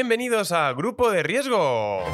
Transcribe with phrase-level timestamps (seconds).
[0.00, 2.04] Bienvenidos a Grupo de Riesgo.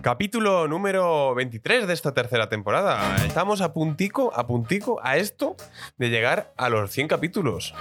[0.00, 3.16] Capítulo número 23 de esta tercera temporada.
[3.26, 5.56] Estamos a puntico, a puntico, a esto
[5.98, 7.74] de llegar a los 100 capítulos.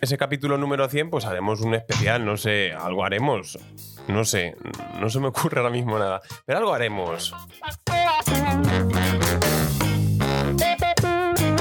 [0.00, 3.58] Ese capítulo número 100, pues haremos un especial, no sé, algo haremos.
[4.08, 4.56] No sé,
[4.98, 7.34] no se me ocurre ahora mismo nada, pero algo haremos.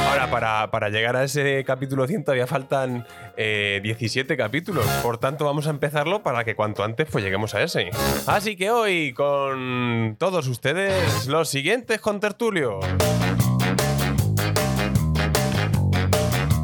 [0.09, 3.05] Ahora, para, para llegar a ese capítulo 100 todavía faltan
[3.37, 4.85] eh, 17 capítulos.
[5.01, 7.89] Por tanto, vamos a empezarlo para que cuanto antes pues lleguemos a ese.
[8.27, 12.79] Así que hoy, con todos ustedes, los siguientes con Tertulio.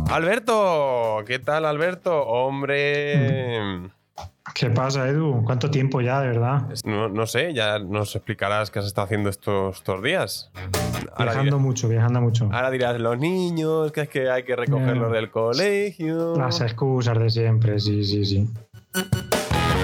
[0.09, 2.23] Alberto, ¿qué tal Alberto?
[2.23, 3.96] Hombre...
[4.55, 5.43] ¿Qué pasa, Edu?
[5.45, 6.63] ¿Cuánto tiempo ya, de verdad?
[6.85, 10.51] No, no sé, ya nos explicarás qué has estado haciendo estos, estos días.
[11.11, 12.49] Ahora viajando dirás- mucho, viajando mucho.
[12.51, 16.35] Ahora dirás, los niños, que es que hay que recogerlos del colegio.
[16.37, 18.49] Las excusas de siempre, sí, sí, sí.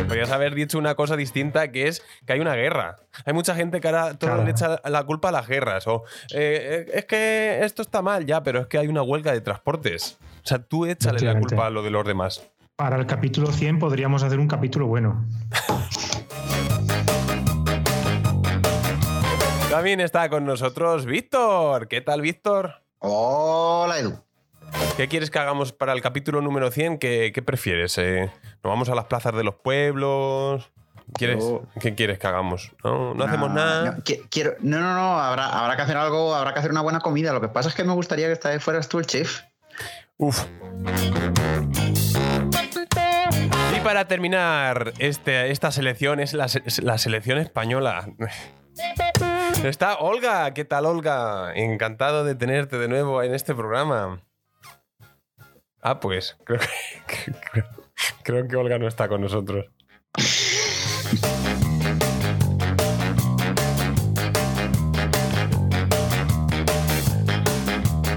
[0.07, 2.97] Podrías haber dicho una cosa distinta, que es que hay una guerra.
[3.25, 4.43] Hay mucha gente que ahora todo Claro.
[4.43, 5.87] le echa la culpa a las guerras.
[5.87, 6.03] O
[6.33, 9.41] eh, eh, es que esto está mal ya, pero es que hay una huelga de
[9.41, 10.17] transportes.
[10.43, 12.49] O sea, tú échale la culpa a lo de los demás.
[12.75, 15.25] Para el capítulo 100 podríamos hacer un capítulo bueno.
[19.69, 21.87] También está con nosotros Víctor.
[21.87, 22.81] ¿Qué tal, Víctor?
[22.99, 24.17] Hola, Edu.
[24.97, 26.97] ¿Qué quieres que hagamos para el capítulo número 100?
[26.97, 27.95] ¿Qué, qué prefieres?
[27.99, 28.31] eh?
[28.63, 30.71] ¿Nos vamos a las plazas de los pueblos?
[31.13, 31.43] ¿Quieres,
[31.79, 32.71] ¿Qué quieres que hagamos?
[32.83, 33.91] No, no hacemos nada.
[33.91, 36.81] No, qui- quiero, no, no, no, habrá, habrá que hacer algo, habrá que hacer una
[36.81, 37.33] buena comida.
[37.33, 39.41] Lo que pasa es que me gustaría que esta vez fueras tú el chef.
[40.17, 40.43] Uf.
[43.83, 48.07] Para terminar este, esta selección es la, se- la selección española.
[49.63, 50.53] Está Olga.
[50.53, 51.53] ¿Qué tal, Olga?
[51.53, 54.21] Encantado de tenerte de nuevo en este programa.
[55.81, 56.59] Ah, pues creo
[57.07, 57.63] que,
[58.23, 59.65] creo que Olga no está con nosotros.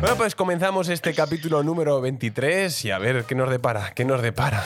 [0.01, 4.23] Bueno, pues comenzamos este capítulo número 23 y a ver qué nos depara, qué nos
[4.23, 4.63] depara.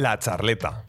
[0.00, 0.86] La charleta.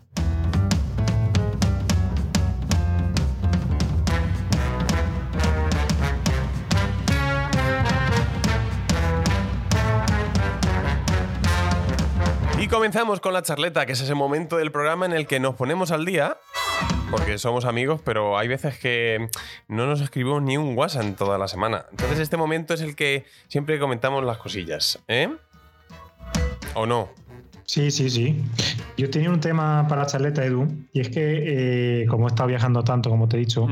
[12.58, 15.56] Y comenzamos con la charleta, que es ese momento del programa en el que nos
[15.56, 16.38] ponemos al día,
[17.10, 19.28] porque somos amigos, pero hay veces que
[19.68, 21.86] no nos escribimos ni un WhatsApp en toda la semana.
[21.92, 25.36] Entonces este momento es el que siempre comentamos las cosillas, ¿eh?
[26.76, 27.10] ¿O no?
[27.72, 28.36] Sí, sí, sí.
[28.98, 32.50] Yo tenía un tema para la charleta, Edu, y es que eh, como he estado
[32.50, 33.66] viajando tanto, como te he dicho,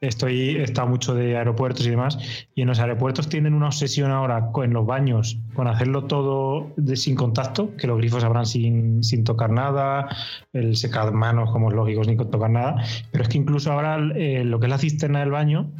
[0.00, 2.16] estoy, he estado mucho de aeropuertos y demás,
[2.54, 6.72] y en los aeropuertos tienen una obsesión ahora con en los baños, con hacerlo todo
[6.76, 10.08] de, sin contacto, que los grifos abran sin, sin tocar nada,
[10.52, 12.76] el secamanos, como es lógico, sin tocar nada,
[13.10, 15.72] pero es que incluso ahora eh, lo que es la cisterna del baño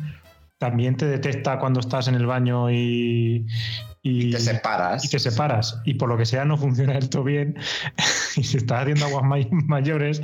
[0.59, 3.47] también te detecta cuando estás en el baño y...
[4.03, 5.05] Y te separas.
[5.05, 7.57] y te separas y por lo que sea no funciona del todo bien
[8.37, 10.23] y si estás haciendo aguas may- mayores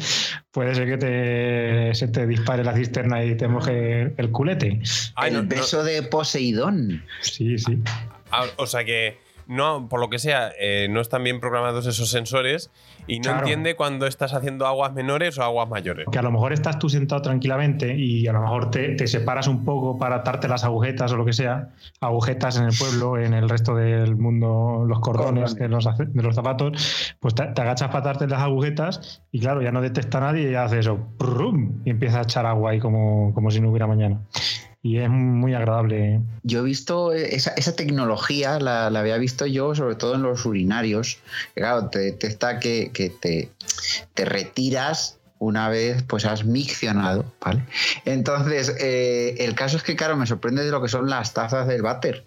[0.50, 4.81] puede ser que te, se te dispare la cisterna y te moje el culete.
[5.14, 7.05] Ay, el no- no- beso de Poseidón.
[7.20, 7.78] Sí, sí.
[8.31, 12.10] ah, o sea que no, por lo que sea, eh, no están bien programados esos
[12.10, 12.70] sensores
[13.06, 13.38] y no Claro.
[13.40, 16.06] entiende cuando estás haciendo aguas menores o aguas mayores.
[16.10, 19.46] Que a lo mejor estás tú sentado tranquilamente y a lo mejor te, te separas
[19.46, 21.70] un poco para atarte las agujetas o lo que sea,
[22.00, 26.22] agujetas en el pueblo, en el resto del mundo, los cordones de los, ace- de
[26.22, 30.20] los zapatos, pues te, te agachas para atarte las agujetas y claro, ya no detecta
[30.20, 31.82] nadie y ya hace eso, ¡prum!
[31.84, 34.20] y empieza a echar agua ahí como, como si no hubiera mañana.
[34.86, 36.20] Y es muy agradable.
[36.44, 41.18] Yo he visto esa, tecnología, la, había visto yo sobre todo en los urinarios.
[41.54, 43.50] Claro, te detecta que, que te,
[44.14, 47.64] te retiras una vez pues has miccionado, ¿vale?
[48.04, 51.66] Entonces, eh, el caso es que, claro, me sorprende de lo que son las tazas
[51.66, 52.24] del váter,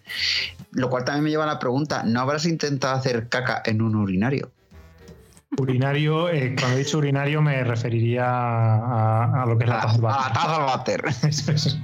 [0.71, 3.95] lo cual también me lleva a la pregunta, ¿no habrás intentado hacer caca en un
[3.95, 4.51] urinario?
[5.57, 10.01] Urinario, eh, cuando he dicho urinario me referiría a, lo que es la, taza del
[10.01, 10.19] váter.
[10.19, 11.05] A la taza del váter.
[11.29, 11.79] Eso es.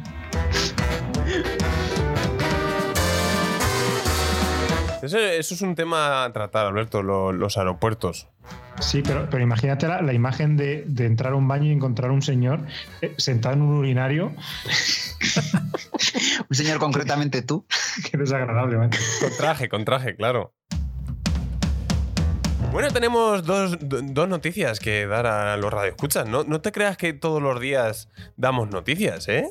[5.05, 8.27] Eso, es un tema a tratar, Alberto, los aeropuertos.
[8.79, 12.61] Sí, pero, pero imagínate la, imagen de, entrar a un baño y encontrar un señor
[13.01, 14.33] eh, sentado en un urinario.
[16.49, 17.65] un señor concretamente tú.
[18.11, 18.89] Qué desagradable, ¿eh?
[19.21, 20.53] Con traje, con traje, claro.
[22.71, 23.77] Bueno, tenemos dos,
[24.27, 26.27] noticias que dar a los radioescuchas.
[26.27, 29.49] No, no te creas que todos los días damos noticias, ¿eh?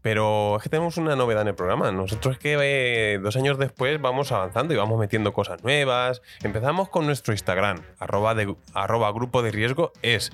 [0.00, 1.90] Pero es que tenemos una novedad en el programa.
[1.92, 6.22] Nosotros que eh, dos años después vamos avanzando y vamos metiendo cosas nuevas.
[6.42, 10.32] Empezamos con nuestro Instagram, arroba, de, arroba grupo de riesgo es.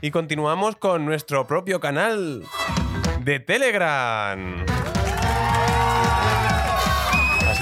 [0.00, 2.44] Y continuamos con nuestro propio canal
[3.24, 4.64] de Telegram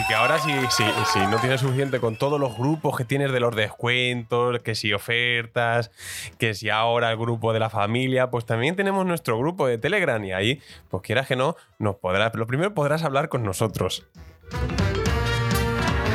[0.09, 3.55] que ahora si, si, no tienes suficiente con todos los grupos que tienes de los
[3.55, 5.91] descuentos, que si ofertas,
[6.39, 10.25] que si ahora el grupo de la familia, pues también tenemos nuestro grupo de Telegram
[10.25, 14.07] y ahí, pues quieras que no, nos podrás, lo primero podrás hablar con nosotros.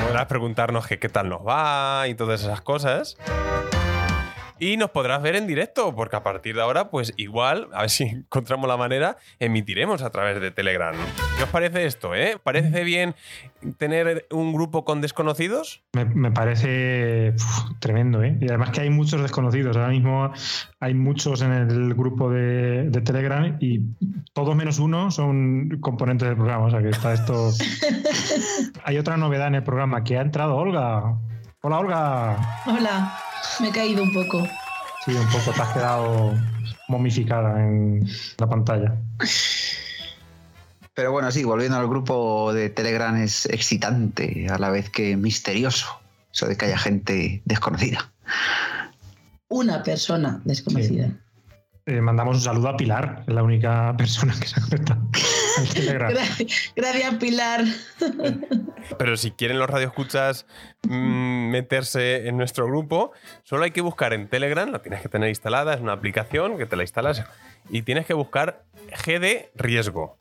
[0.07, 3.15] Podrás preguntarnos qué tal nos va y todas esas cosas.
[4.63, 7.89] Y nos podrás ver en directo, porque a partir de ahora, pues igual, a ver
[7.89, 10.95] si encontramos la manera, emitiremos a través de Telegram.
[11.35, 12.37] ¿Qué os parece esto, eh?
[12.41, 13.13] ¿Parece bien
[13.75, 15.83] tener un grupo con desconocidos?
[15.91, 17.33] Me, parece
[17.79, 18.37] tremendo, ¿eh?
[18.39, 19.75] Y además que hay muchos desconocidos.
[19.75, 20.31] Ahora mismo
[20.79, 23.81] hay muchos en el grupo de, Telegram y
[24.31, 26.67] todos menos uno son componentes del programa.
[26.67, 27.51] O sea que está esto.
[28.85, 31.17] hay otra novedad en el programa que ha entrado Olga.
[31.65, 32.63] Hola, Olga.
[32.65, 33.17] Hola.
[33.61, 34.45] Me he caído un poco.
[35.05, 35.51] Sí, un poco.
[35.55, 36.33] Te has quedado
[36.89, 38.05] momificada en
[38.37, 38.97] la pantalla.
[40.93, 45.87] Pero bueno, sí, volviendo al grupo de Telegram es excitante, a la vez que misterioso,
[46.33, 48.11] eso de que haya gente desconocida.
[49.47, 51.11] Una persona desconocida.
[51.85, 55.01] Eh, mandamos un saludo a Pilar, es la única persona que se ha conectado
[56.75, 57.63] Gracias, Pilar.
[58.97, 60.45] Pero si quieren los radioescuchas
[60.87, 63.11] mm, meterse en nuestro grupo,
[63.43, 66.65] solo hay que buscar en Telegram, la tienes que tener instalada, es una aplicación que
[66.65, 67.23] te la instalas
[67.69, 68.63] y tienes que buscar
[69.05, 70.17] GD Riesgo.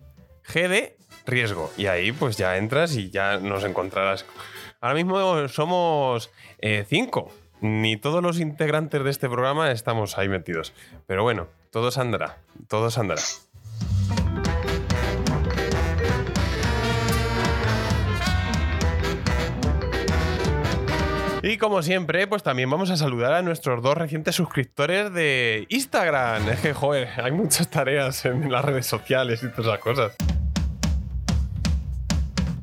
[0.52, 0.96] GD
[1.26, 1.72] Riesgo.
[1.76, 4.24] Y ahí pues ya entras y ya nos encontrarás.
[4.80, 7.32] Ahora mismo somos eh, cinco
[7.62, 10.74] ni todos los integrantes de este programa estamos ahí metidos.
[11.06, 12.38] Pero bueno, todo se andará,
[12.68, 13.22] todo se andará.
[21.52, 26.48] Y como siempre, pues también vamos a saludar a nuestros dos recientes suscriptores de Instagram.
[26.48, 30.12] Es que, joder, hay muchas tareas en las redes sociales y todas esas cosas.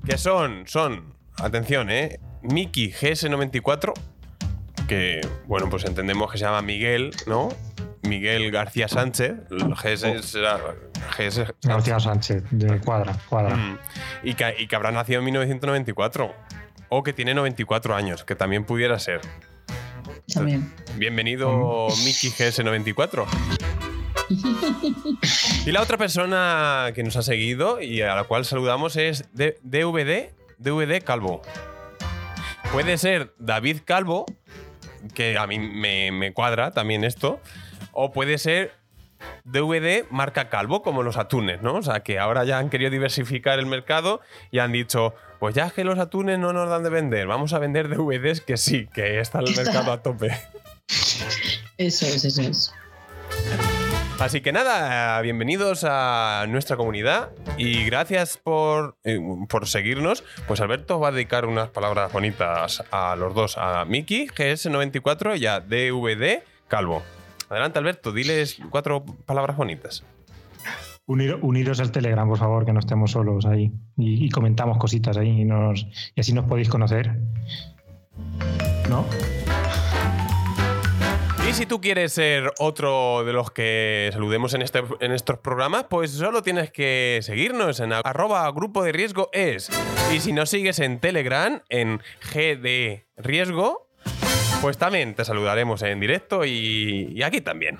[0.05, 3.93] Que son, son, atención, eh, Miki GS94,
[4.87, 7.49] que, bueno, pues entendemos que se llama Miguel, ¿no?
[8.03, 10.57] Miguel García Sánchez, GS será
[11.17, 13.55] GS García Sánchez, de Cuadra, Cuadra.
[13.55, 13.77] Mm.
[14.23, 16.33] Y, que, y que habrá nacido en 1994.
[16.89, 19.21] O que tiene 94 años, que también pudiera ser.
[20.33, 20.73] También.
[20.95, 23.25] Bienvenido, Miki GS94.
[25.65, 30.31] y la otra persona que nos ha seguido y a la cual saludamos es DVD,
[30.57, 31.41] DVD Calvo.
[32.71, 34.25] Puede ser David Calvo,
[35.13, 37.39] que a mí me, cuadra también esto.
[37.91, 38.73] O puede ser
[39.43, 41.75] DVD marca Calvo, como los atunes, ¿no?
[41.75, 44.21] O sea, que ahora ya han querido diversificar el mercado
[44.51, 47.53] y han dicho, pues ya es que los atunes no nos dan de vender, vamos
[47.53, 50.31] a vender DVDs que sí, que está el mercado a tope.
[51.77, 52.73] Eso es, eso es.
[54.19, 60.25] Así que nada, bienvenidos a nuestra comunidad y gracias por, eh, por, seguirnos.
[60.45, 65.45] Pues Alberto va a dedicar unas palabras bonitas a los dos, a Miki, GS94 y
[65.45, 67.01] a DVD Calvo.
[67.49, 70.03] Adelante Alberto, diles cuatro palabras bonitas.
[71.07, 75.45] uniros al Telegram, por favor, que no estemos solos ahí y, comentamos cositas ahí y,
[75.45, 77.17] nos, y así nos podéis conocer.
[78.87, 79.03] ¿No?
[81.49, 85.85] Y si tú quieres ser otro de los que saludemos en, este, en estos programas,
[85.89, 89.71] pues solo tienes que seguirnos en arroba grupo de riesgo es.
[90.13, 92.01] Y si nos sigues en Telegram, en
[92.31, 93.88] GD Riesgo,
[94.61, 97.79] pues también te saludaremos en directo y, aquí también.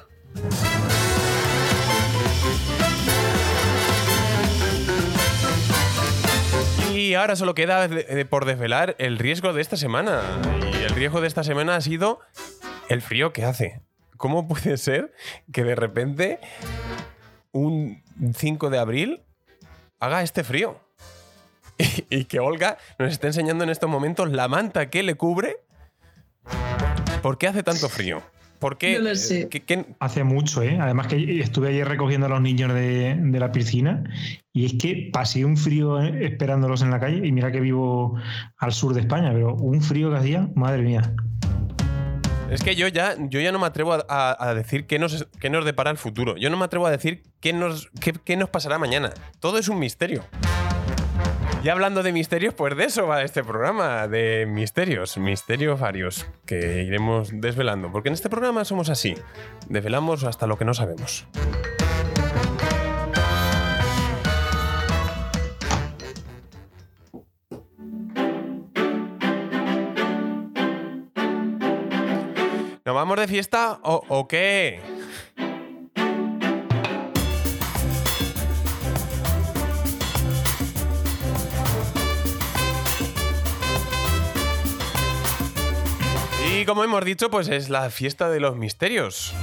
[6.95, 7.89] Y ahora solo queda
[8.29, 10.21] por desvelar el riesgo de esta semana.
[10.73, 12.19] Y el riesgo de esta semana ha sido
[12.87, 13.81] el frío que hace.
[14.17, 15.13] ¿Cómo puede ser
[15.51, 16.39] que de repente
[17.51, 18.03] un
[18.35, 19.23] 5 de abril
[19.99, 20.79] haga este frío?
[22.09, 25.57] Y que Olga nos esté enseñando en estos momentos la manta que le cubre.
[27.21, 28.21] ¿Por qué hace tanto frío?
[28.59, 28.97] ¿Por qué?
[28.97, 29.47] No lo sé.
[29.49, 30.77] ¿Qué- qué- Hace mucho, ¿eh?
[30.81, 34.03] Además que estuve ayer recogiendo a los niños de, de la piscina
[34.51, 38.17] y es que pasé un frío eh, esperándolos en la calle y mira que vivo
[38.57, 41.13] al sur de España, pero un frío que hacía, madre mía.
[42.51, 45.27] Es que yo ya, yo ya no me atrevo a, a- a decir qué nos,
[45.39, 46.35] qué nos depara el futuro.
[46.35, 49.11] Yo no me atrevo a decir qué nos, qué, qué nos pasará mañana.
[49.39, 50.25] Todo es un misterio.
[51.61, 56.83] Y hablando de misterios, pues de eso va este programa, de misterios, misterios varios, que
[56.83, 57.91] iremos desvelando.
[57.91, 59.15] Porque en este programa somos así,
[59.67, 61.27] desvelamos hasta lo que no sabemos.
[72.85, 74.98] ¿Nos vamos de fiesta o, o qué?
[86.59, 89.33] Y como hemos dicho, pues es la fiesta de los misterios.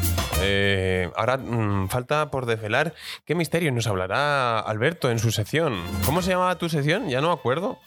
[0.43, 2.93] Eh, ahora mm, falta por desvelar
[3.25, 5.81] qué misterio nos hablará Alberto en su sección.
[6.05, 7.09] ¿Cómo se llamaba tu sección?
[7.09, 7.79] Ya no me acuerdo.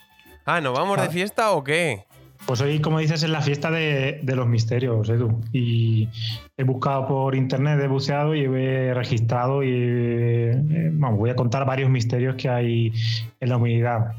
[0.45, 1.12] Ah, ¿nos vamos de Ah.
[1.12, 2.05] fiesta o qué?
[2.48, 5.41] Pues hoy, como dices, es la fiesta de, de los misterios, Edu.
[5.53, 6.09] Y
[6.57, 11.89] he buscado por internet, he buceado y he registrado y eh, voy a contar varios
[11.91, 12.93] misterios que hay
[13.39, 14.13] en la humanidad.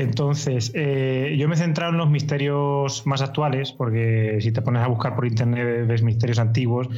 [0.00, 4.82] Entonces, eh, yo me he centrado en los misterios más actuales, porque si te pones
[4.82, 6.88] a buscar por internet ves misterios antiguos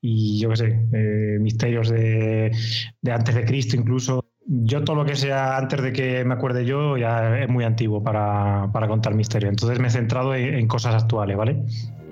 [0.00, 2.52] y yo qué sé, eh, misterios de,
[3.00, 4.24] de antes de Cristo incluso.
[4.44, 8.02] Yo todo lo que sea antes de que me acuerde yo ya es muy antiguo
[8.02, 9.50] para, para contar misterios.
[9.50, 11.62] Entonces me he centrado en, en cosas actuales, ¿vale?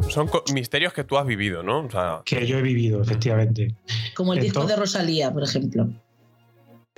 [0.09, 1.81] Son misterios que tú has vivido, ¿no?
[1.81, 3.75] O sea, Que yo he vivido, efectivamente.
[4.15, 5.89] Como el disco Entonces- de Rosalía, por ejemplo.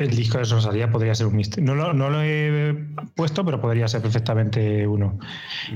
[0.05, 1.65] El disco de Rosalía podría ser un misterio.
[1.65, 2.75] No lo, no lo he
[3.15, 5.19] puesto, pero podría ser perfectamente uno.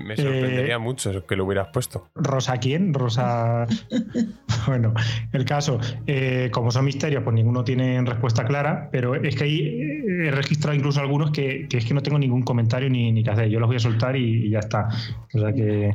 [0.04, 2.08] me sorprendería Eh, mucho que lo hubieras puesto.
[2.14, 2.92] ¿Rosa quién?
[2.94, 3.66] Rosa.
[4.66, 4.92] bueno,
[5.32, 9.60] el caso, eh, como son misterios, pues ninguno tiene respuesta clara, pero es que ahí
[9.60, 13.22] eh, he registrado incluso algunos que, que es que no tengo ningún comentario ni, ni
[13.22, 13.48] que hacer.
[13.48, 14.88] Yo los voy a soltar y, y ya está.
[15.34, 15.94] O sea que,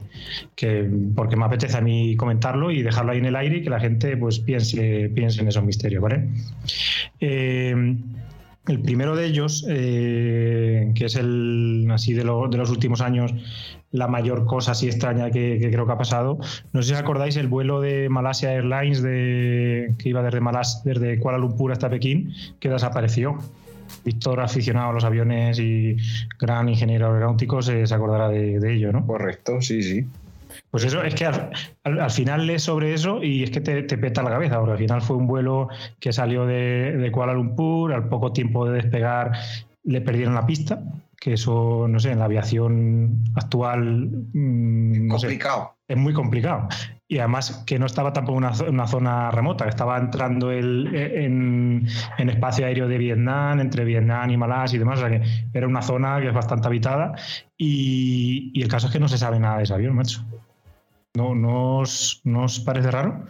[0.56, 3.70] que- porque me apetece a mí comentarlo y dejarlo ahí en el aire y que
[3.70, 6.28] la gente pues piense, piense en esos misterios, ¿vale?
[7.20, 7.96] Eh,
[8.72, 13.34] el primero de ellos, eh, que es el así de, lo- de los últimos años,
[13.92, 16.40] la mayor cosa así extraña que, creo que ha pasado.
[16.74, 21.20] No sé si acordáis el vuelo de Malasia Airlines de, que iba desde, Malas, desde
[21.20, 23.38] Kuala Lumpur hasta Pekín, que desapareció.
[24.06, 25.98] Víctor, aficionado a los aviones y
[26.40, 29.06] gran ingeniero aeronáutico, se, acordará de ello, ¿no?
[29.06, 30.06] Correcto, sí, sí.
[30.72, 31.52] Pues eso, es que al,
[31.84, 34.72] al- al final lees sobre eso y es que te, te peta la cabeza, porque
[34.74, 35.68] al final fue un vuelo
[36.00, 39.32] que salió de, de Kuala Lumpur, al poco tiempo de despegar
[39.84, 40.82] le perdieron la pista,
[41.20, 45.76] que eso, no sé, en la aviación actual mm, no sé, Complicado.
[45.88, 46.68] es muy complicado.
[47.08, 51.86] Y además que no estaba tampoco en una, una zona remota, estaba entrando el, en,
[52.18, 55.22] en espacio aéreo de Vietnam, entre Vietnam y Malasia y demás, o sea que
[55.54, 57.14] era una zona que es bastante habitada
[57.58, 60.24] y, y el caso es que no se sabe nada de ese avión, macho.
[61.16, 63.26] ¿No, no, os, no os parece raro?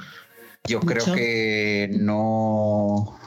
[0.67, 1.15] Yo creo Mucho.
[1.15, 3.17] que no.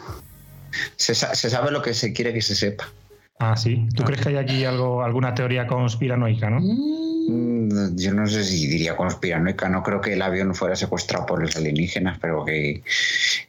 [0.97, 2.89] Se, se sabe lo que se quiere que se sepa.
[3.41, 3.89] Ah, sí.
[3.97, 4.07] ¿Tú Ah.
[4.07, 6.61] crees que hay aquí algo, alguna teoría conspiranoica, no?
[6.61, 11.43] Mm, Yo no sé si diría conspiranoica, no creo que el avión fuera secuestrado por
[11.43, 12.83] los alienígenas, pero que,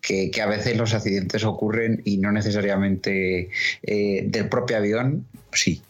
[0.02, 3.50] que, que a veces los accidentes ocurren y no necesariamente
[3.84, 5.82] eh, del propio avión, sí.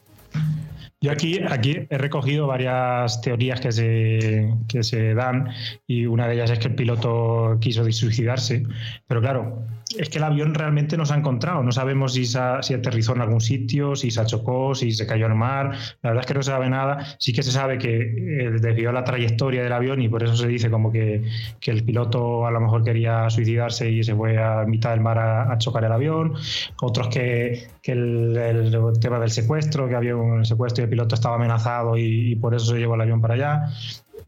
[1.05, 5.49] Yo aquí, aquí he recogido varias teorías que se, que se dan
[5.85, 8.63] y una de ellas es que el piloto quiso suicidarse.
[9.05, 9.67] Pero claro,
[9.97, 11.61] es que el avión realmente no se ha encontrado.
[11.63, 15.35] No sabemos si, se aterrizó en algún sitio, si se achocó, si se cayó al
[15.35, 15.71] mar.
[16.01, 17.05] La verdad es que no se sabe nada.
[17.19, 20.47] Sí que se sabe que eh, desvió la trayectoria del avión y por eso se
[20.47, 21.23] dice como que,
[21.65, 25.57] el piloto a lo mejor quería suicidarse y se fue a mitad del mar a,
[25.57, 26.33] chocar el avión.
[26.81, 31.97] Otros que, el tema del secuestro, que había un secuestro y el piloto estaba amenazado
[31.97, 33.69] y, y por eso se llevó el avión para allá.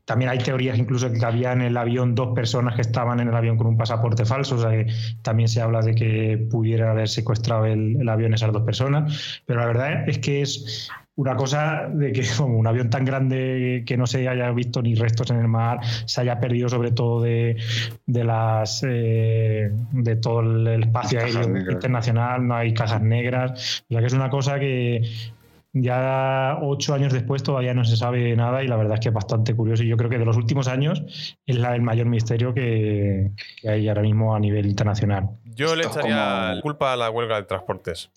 [0.06, 3.36] También hay teorías incluso que había en el avión dos personas que estaban en el
[3.36, 4.88] avión con un pasaporte falso, o sea que
[5.22, 9.60] también se habla de que pudiera haber secuestrado el, el avión esas dos personas, pero
[9.60, 13.98] la verdad es que es una cosa de que como un avión tan grande que
[13.98, 17.58] no se haya visto ni restos en el mar, se haya perdido sobre todo de,
[18.06, 21.74] de las eh, de todo el espacio Cajas aéreo negras.
[21.74, 25.01] internacional, no hay cajas negras, o sea que es una cosa que
[25.84, 29.13] ya ocho años después todavía no se sabe nada y la verdad es que es
[29.13, 29.84] bastante curioso.
[29.84, 31.03] Y yo creo que de los últimos años
[31.46, 33.31] es la, el mayor misterio que,
[33.62, 35.29] que hay ahora mismo a nivel internacional.
[35.46, 38.10] Yo le echaría como- culpa a la huelga de transportes.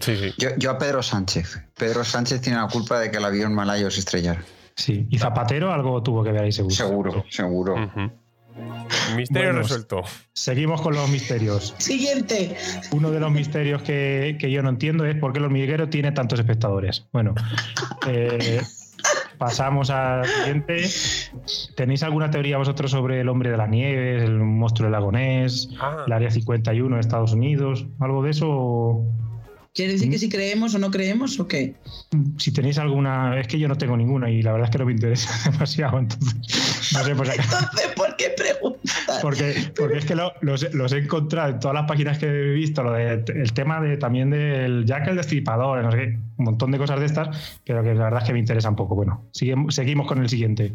[0.00, 0.32] Sí, sí.
[0.38, 1.62] Yo, yo a Pedro Sánchez.
[1.76, 4.42] Pedro Sánchez tiene la culpa de que el avión malayo se estrellara.
[4.76, 5.06] Sí.
[5.10, 6.74] Y Zapatero algo tuvo que ver ahí seguro.
[6.74, 7.74] Seguro, seguro.
[9.16, 10.02] Misterio Bueno, resuelto.
[10.32, 11.74] Seguimos con los misterios.
[11.78, 12.56] Siguiente.
[12.92, 16.12] Uno de los misterios que, que yo no entiendo es por qué el hormiguero tiene
[16.12, 17.06] tantos espectadores.
[17.12, 17.34] Bueno,
[18.06, 18.60] eh,
[19.38, 20.84] pasamos al siguiente.
[21.76, 25.68] ¿Tenéis alguna teoría vosotros sobre el hombre de las nieves, el monstruo del lago Ness,
[25.80, 27.86] Ah, el área 51 de Estados Unidos?
[28.00, 28.46] ¿Algo de eso?
[28.50, 29.04] o-
[29.74, 31.74] ¿Quiere decir que si creemos o no creemos o qué?
[32.38, 34.86] Si tenéis alguna, es que yo no tengo ninguna y la verdad es que no
[34.86, 35.98] me interesa demasiado.
[36.00, 36.34] Entonces,
[36.94, 39.18] no sé, acá- Entonces, ¿por qué preguntas?
[39.22, 42.52] Porque, porque es que lo- los, los he encontrado en todas las páginas que he
[42.54, 46.44] visto, lo de- el tema de también del Jack el Destripador, no sé qué, un
[46.44, 48.96] montón de cosas de estas, pero que la verdad es que me interesa un poco.
[48.96, 50.72] Bueno, seguimos, seguimos con el siguiente.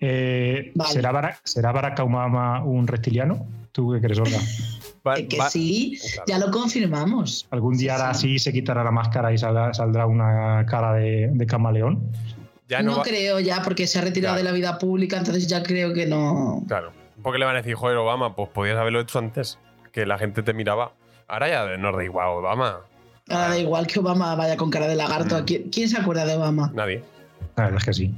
[0.00, 0.92] Eh, Vale.
[0.92, 3.46] ¿será, Barack, ¿Será Barack Obama un reptiliano?
[3.72, 4.38] ¿Tú qué crees, Olga?
[5.08, 6.24] Va- Eh, que va- sí, Claro.
[6.28, 7.46] ya lo confirmamos.
[7.50, 8.26] ¿Algún día Sí, hará sí.
[8.34, 12.00] así, se quitará la máscara y saldrá, saldrá una cara de, de camaleón?
[12.68, 14.44] ya no no va- creo ya, porque se ha retirado Claro.
[14.44, 16.62] de la vida pública, entonces ya creo que no.
[16.68, 16.92] Claro.
[17.22, 19.58] Porque le van a decir, joder, Obama, pues podías haberlo hecho antes.
[19.90, 20.92] Que la gente te miraba.
[21.26, 22.80] Ahora ya nos da igual, Obama.
[23.30, 25.40] Ahora da igual que Obama vaya con cara de lagarto.
[25.40, 25.44] Mm.
[25.44, 26.70] ¿Quién, quién se acuerda de Obama?
[26.74, 27.02] Nadie.
[27.56, 28.14] La verdad es que sí.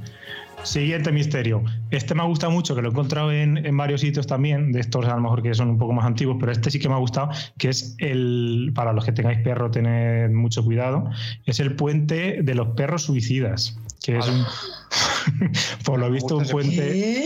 [0.63, 1.63] Siguiente misterio.
[1.89, 4.79] Este me ha gustado mucho, que lo he encontrado en, en varios sitios también, de
[4.79, 6.95] estos a lo mejor que son un poco más antiguos, pero este sí que me
[6.95, 11.09] ha gustado, que es el, para los que tengáis perro, tened mucho cuidado,
[11.45, 14.45] es el puente de los perros suicidas, que es un,
[15.85, 17.25] por lo visto un puente,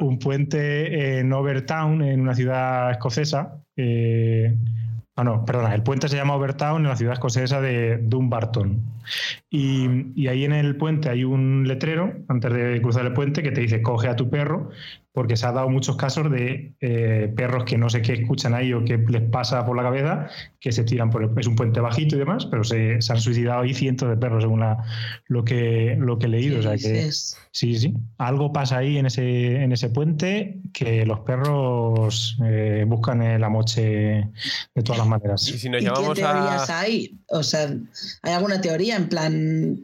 [0.00, 3.58] un puente en Overtown, en una ciudad escocesa.
[3.76, 4.56] eh,
[5.16, 8.80] ah, no, perdona, el puente se llama Overtown en la ciudad escocesa de Dumbarton.
[9.50, 13.52] Y, y ahí en el puente hay un letrero, antes de cruzar el puente, que
[13.52, 14.70] te dice coge a tu perro,
[15.12, 18.72] porque se ha dado muchos casos de eh, perros que no sé qué escuchan ahí
[18.72, 21.80] o qué les pasa por la cabeza, que se tiran por el, es un puente
[21.80, 24.82] bajito y demás, pero se, se han suicidado ahí cientos de perros según la-
[25.26, 26.60] lo, que, lo que he leído.
[26.60, 27.10] O sea que?
[27.12, 27.92] Sí, sí.
[28.16, 34.28] Algo pasa ahí en ese, en ese puente que los perros eh, buscan el amoche
[34.74, 35.46] de todas las maneras.
[35.48, 36.80] Y si nos ¿Y qué teorías a.
[36.80, 37.18] hay?
[37.28, 37.68] O sea,
[38.22, 39.78] ¿hay alguna teoría en plan,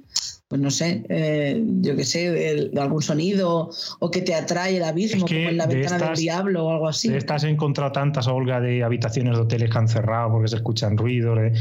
[0.49, 5.27] pues no sé, eh, yo qué sé, algún sonido o que te atrae el abismo,
[5.27, 7.09] Es que como en la de ventana del diablo o algo así?
[7.11, 10.57] De estas he encontrado tantas, Olga, de habitaciones de hoteles que han cerrado porque se
[10.57, 11.53] escuchan ruidos, de-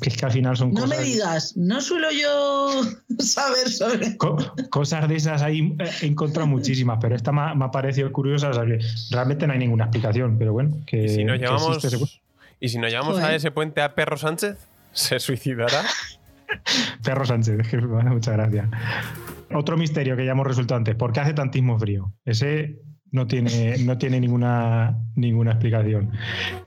[0.00, 0.96] que es que al final son No cosas...
[0.98, 2.82] me digas, no suelo yo
[3.18, 4.16] saber sobre.
[4.16, 4.36] co-
[4.70, 8.12] cosas de esas ahí eh, he encontrado muchísimas, pero esta me ha, me ha parecido
[8.12, 8.78] curiosa, o sea que
[9.10, 11.84] realmente no hay ninguna explicación, pero bueno, que, Y si nos llamamos.
[11.84, 11.98] ese-
[12.60, 14.56] Y si nos llamamos a ese puente a Perro Sánchez,
[14.92, 15.82] ¿se suicidará?
[17.04, 18.68] Perro Sánchez, muchas gracias.
[19.52, 22.12] Otro misterio que ya hemos resuelto antes, ¿por qué hace tantísimo frío?
[22.24, 22.80] Ese
[23.12, 26.10] no tiene, no tiene ninguna, ninguna explicación.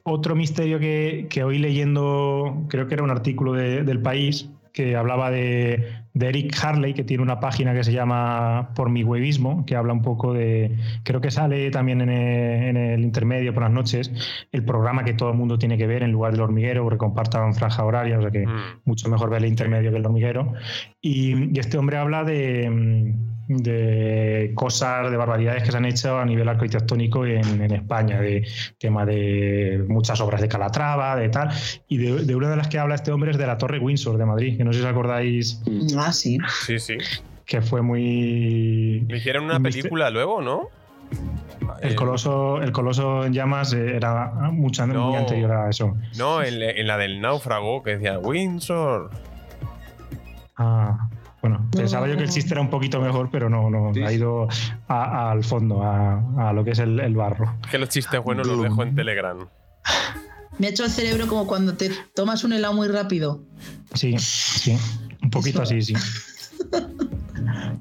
[0.04, 4.96] Otro misterio que, que hoy leyendo, creo que era un artículo de- del país, que
[4.96, 9.65] hablaba de, de Eric Harley, que tiene una página que se llama Por mi huevismo,
[9.65, 13.63] que habla un poco de, creo que sale también en el, en el intermedio por
[13.63, 14.12] las noches,
[14.52, 17.54] el programa que todo el mundo tiene que ver en lugar del hormiguero, porque compartan
[17.54, 18.82] franja horaria, o sea que Mm.
[18.86, 20.54] mucho mejor ver el intermedio que el hormiguero.
[21.02, 26.19] Y, y este hombre habla de, mm, de cosas, de barbaridades que se han hecho
[26.19, 28.45] a nivel arquitectónico en, en España, de
[28.78, 31.50] tema de muchas obras de Calatrava, de tal.
[31.88, 34.17] Y de, de una de las que habla este hombre es de la Torre Windsor
[34.17, 35.62] de Madrid, que no sé si os acordáis
[36.08, 36.38] Ah, sí.
[36.66, 36.98] Sí, sí.
[37.46, 39.02] que fue muy...
[39.08, 40.70] Le hicieron una película luego, ¿no?
[41.82, 45.08] El Eh, coloso, el coloso en llamas eh, era mucho, No.
[45.08, 45.96] muy anterior a eso.
[46.18, 49.10] No, en, en la del náufrago, que decía Windsor.
[50.58, 51.10] Ah,
[51.42, 54.04] bueno, pensaba yo que el chiste era un poquito mejor, pero no, no, Sí.
[54.04, 54.48] ha ido
[54.88, 57.56] a- al fondo, a, a lo que es el, el barro.
[57.72, 59.48] Que los chistes buenos los dejo en Telegram.
[60.58, 63.42] Me ha hecho el cerebro como cuando te tomas un helado muy rápido.
[63.94, 64.78] Sí, sí,
[65.21, 65.93] un poquito así, sí.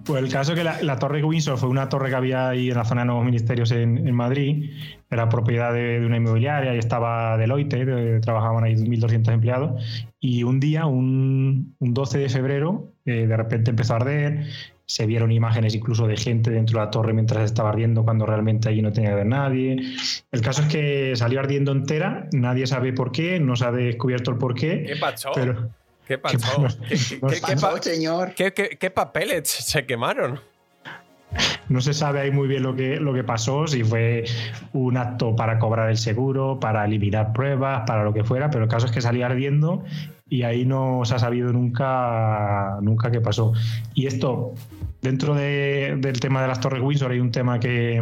[0.04, 2.70] Pues el caso es que la, la Torre Windsor fue una torre que había ahí
[2.70, 4.70] en la zona de Nuevos Ministerios en, en Madrid,
[5.10, 9.82] era propiedad de, de una inmobiliaria y estaba Deloitte, de- trabajaban ahí 1.200 empleados,
[10.20, 14.46] y un día, un, un 12 de febrero, eh, de repente empezó a arder,
[14.86, 18.70] se vieron imágenes incluso de gente dentro de la torre mientras estaba ardiendo cuando realmente
[18.70, 19.82] allí no tenía que haber nadie.
[20.32, 24.30] El caso es que salió ardiendo entera, nadie sabe por qué, no se ha descubierto
[24.30, 25.30] el por qué, ¿Qué pasó?
[25.34, 25.70] pero...
[26.08, 26.62] ¿Qué pasó?
[26.62, 28.32] pa- ¿Qué, qué- Pasó, señor.
[28.34, 30.40] qué- papeles se quemaron?
[31.68, 34.24] No se sabe ahí muy bien lo que, lo que pasó, si fue
[34.72, 38.70] un acto para cobrar el seguro, para eliminar pruebas, para lo que fuera, pero el
[38.70, 39.84] caso es que salió ardiendo
[40.30, 43.52] y ahí no se ha sabido nunca, nunca qué pasó.
[43.94, 44.54] Y esto,
[45.02, 48.00] dentro de- del tema de las Torres Windsor, hay un tema que,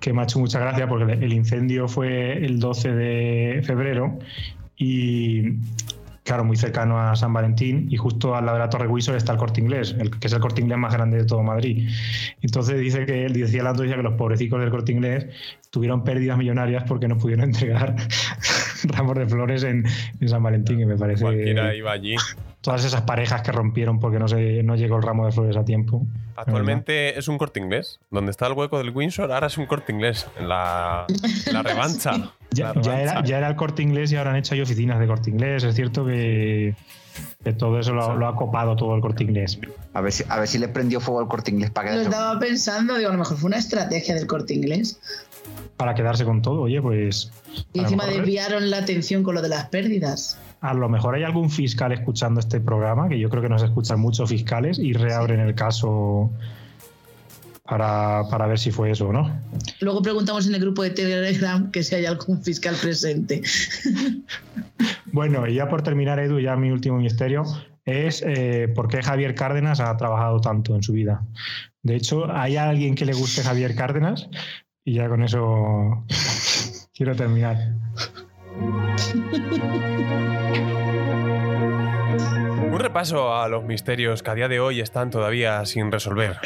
[0.00, 4.18] que me ha hecho mucha gracia porque el incendio fue el 12 de febrero
[4.76, 5.52] y
[6.24, 9.32] claro, muy cercano a San Valentín y justo al lado de la Torre Windsor está
[9.32, 11.88] el Corte Inglés, el, que es el Corte Inglés más grande de todo Madrid.
[12.42, 15.26] Entonces dice que él decía la noticia que los pobrecicos del Corte Inglés
[15.70, 17.94] tuvieron pérdidas millonarias porque no pudieron entregar
[18.84, 19.84] ramos de flores en,
[20.20, 22.16] en San Valentín, que me parece Cualquiera iba allí.
[22.60, 25.64] todas esas parejas que rompieron porque no se no llegó el ramo de flores a
[25.64, 26.06] tiempo.
[26.36, 28.00] Actualmente es un corte inglés.
[28.10, 30.26] Donde está el hueco del Windsor, ahora es un corte inglés.
[30.38, 31.06] En la,
[31.52, 32.12] la revancha.
[32.54, 35.30] Ya, era, ya era el corte inglés y ahora han hecho ahí oficinas de corte
[35.30, 35.64] inglés.
[35.64, 36.74] Es cierto que,
[37.42, 39.58] que todo eso lo, lo ha copado todo el corte inglés.
[39.92, 42.04] A ver, si, a ver si le prendió fuego al corte inglés para Lo que
[42.04, 45.00] estaba pensando, digo, a lo mejor fue una estrategia del corte inglés.
[45.76, 47.32] Para quedarse con todo, oye, pues.
[47.72, 50.38] Y lo encima desviaron la atención con lo de las pérdidas.
[50.60, 54.00] A lo mejor hay algún fiscal escuchando este programa, que yo creo que nos escuchan
[54.00, 56.30] muchos fiscales, y reabren el caso
[57.64, 59.40] para, para ver si fue eso o no.
[59.80, 63.42] Luego preguntamos en el grupo de Telegram que si hay algún fiscal presente.
[65.12, 67.44] Bueno, y ya por terminar, Edu, ya mi último misterio
[67.84, 71.24] es eh, por qué Javier Cárdenas ha trabajado tanto en su vida.
[71.84, 74.28] De hecho, ¿hay alguien que le guste Javier Cárdenas?
[74.84, 76.04] Y ya con eso
[76.94, 77.56] quiero terminar.
[82.94, 86.38] Un repaso a los misterios que a día de hoy están todavía sin resolver.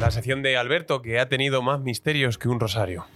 [0.00, 3.06] La sección de Alberto que ha tenido más misterios que un rosario.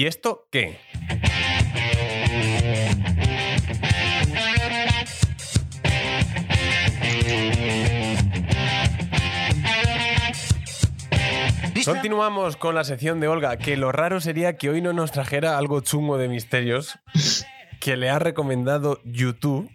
[0.00, 0.78] ¿Y esto qué?
[11.84, 15.58] Continuamos con la sección de Olga, que lo raro sería que hoy no nos trajera
[15.58, 16.98] algo chungo de misterios
[17.78, 19.70] que le ha recomendado YouTube.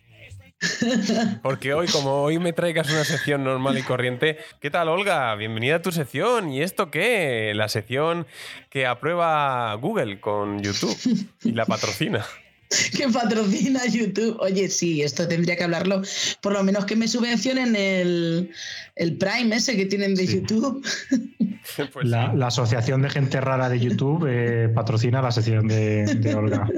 [1.44, 5.36] Porque hoy, como hoy me traigas una sección normal y corriente, ¿qué tal, Olga?
[5.36, 6.50] Bienvenida a tu sección.
[6.52, 7.52] ¿Y esto qué?
[7.56, 8.26] La sección
[8.70, 10.98] que aprueba Google con YouTube
[11.44, 12.26] y la patrocina.
[12.98, 14.38] que patrocina YouTube.
[14.40, 16.02] Oye, sí, esto tendría que hablarlo.
[16.42, 18.52] Por lo menos que me subvencionen el,
[18.96, 20.36] el Prime ese que tienen de Sí.
[20.42, 20.86] YouTube.
[21.92, 26.36] Pues La, la Asociación de Gente Rara de YouTube eh, patrocina la sección de, de
[26.36, 26.70] Olga.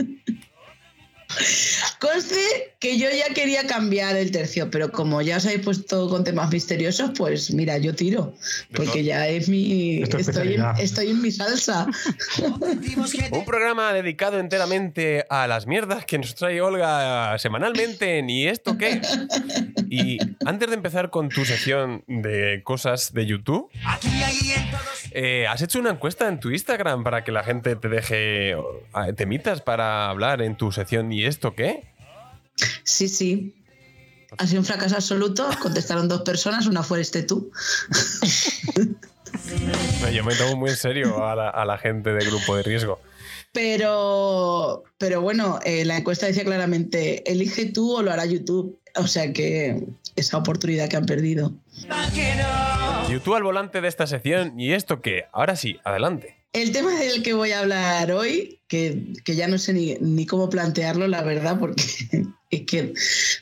[1.99, 6.23] Conste que yo ya quería cambiar el tercio, pero como ya os habéis puesto con
[6.23, 8.35] temas misteriosos, pues mira, yo tiro.
[8.75, 10.03] Porque ya es mi.
[10.03, 10.79] Es tu Estoy en, especialidad.
[10.79, 11.87] estoy en mi salsa.
[13.31, 18.21] Un programa dedicado enteramente a las mierdas que nos trae Olga semanalmente.
[18.21, 19.01] ¿Ni esto qué?
[19.89, 23.71] Y antes de empezar con tu sección de cosas de YouTube,
[25.11, 28.57] eh, has hecho una encuesta en tu Instagram para que la gente te deje eh,
[29.15, 31.11] temitas para hablar en tu sección.
[31.11, 31.96] ¿Y esto qué?
[32.83, 33.55] Sí, sí.
[34.37, 35.49] Ha sido un fracaso absoluto.
[35.61, 37.51] Contestaron dos personas, una fue este tú.
[40.01, 42.63] No, Yo me tomo muy en serio a la, a la gente de grupo de
[42.63, 42.99] riesgo.
[43.51, 48.79] Pero, pero bueno, eh, la encuesta decía claramente, elige tú o lo hará YouTube.
[48.95, 49.83] O sea que
[50.15, 51.53] esa oportunidad que han perdido.
[53.09, 54.59] YouTube al volante de esta sección.
[54.59, 55.25] ¿Y esto qué?
[55.31, 56.35] Ahora sí, adelante.
[56.53, 60.25] El tema del que voy a hablar hoy, que, que ya no sé ni, ni
[60.25, 61.83] cómo plantearlo, la verdad, porque
[62.49, 62.93] es que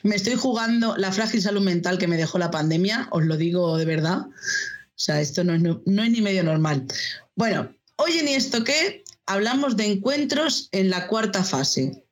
[0.02, 3.76] me estoy jugando la frágil salud mental que me dejó la pandemia, os lo digo
[3.78, 4.18] de verdad.
[4.26, 6.86] O sea, esto no es, no, no es ni medio normal.
[7.34, 12.02] Bueno, hoy en esto que hablamos de encuentros en la cuarta fase.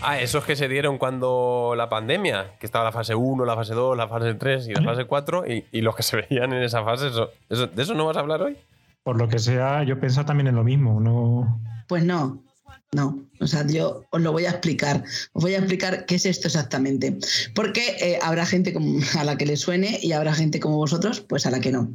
[0.00, 3.74] Ah, esos que se dieron cuando la pandemia, que estaba la fase 1, la fase
[3.74, 6.62] 2, la fase 3 y la fase 4, y, y los que se veían en
[6.62, 8.56] esa fase, eso, eso- ¿de eso no vas a hablar hoy?
[9.02, 11.00] Por lo que sea, yo pensaba también en lo mismo.
[11.00, 12.42] No, Pues no,
[12.92, 13.28] no.
[13.40, 15.04] O sea, yo os lo voy a explicar.
[15.32, 17.18] Os voy a explicar qué es esto exactamente.
[17.54, 21.20] Porque eh, habrá gente como a la que le suene y habrá gente como vosotros,
[21.20, 21.92] pues a la que no.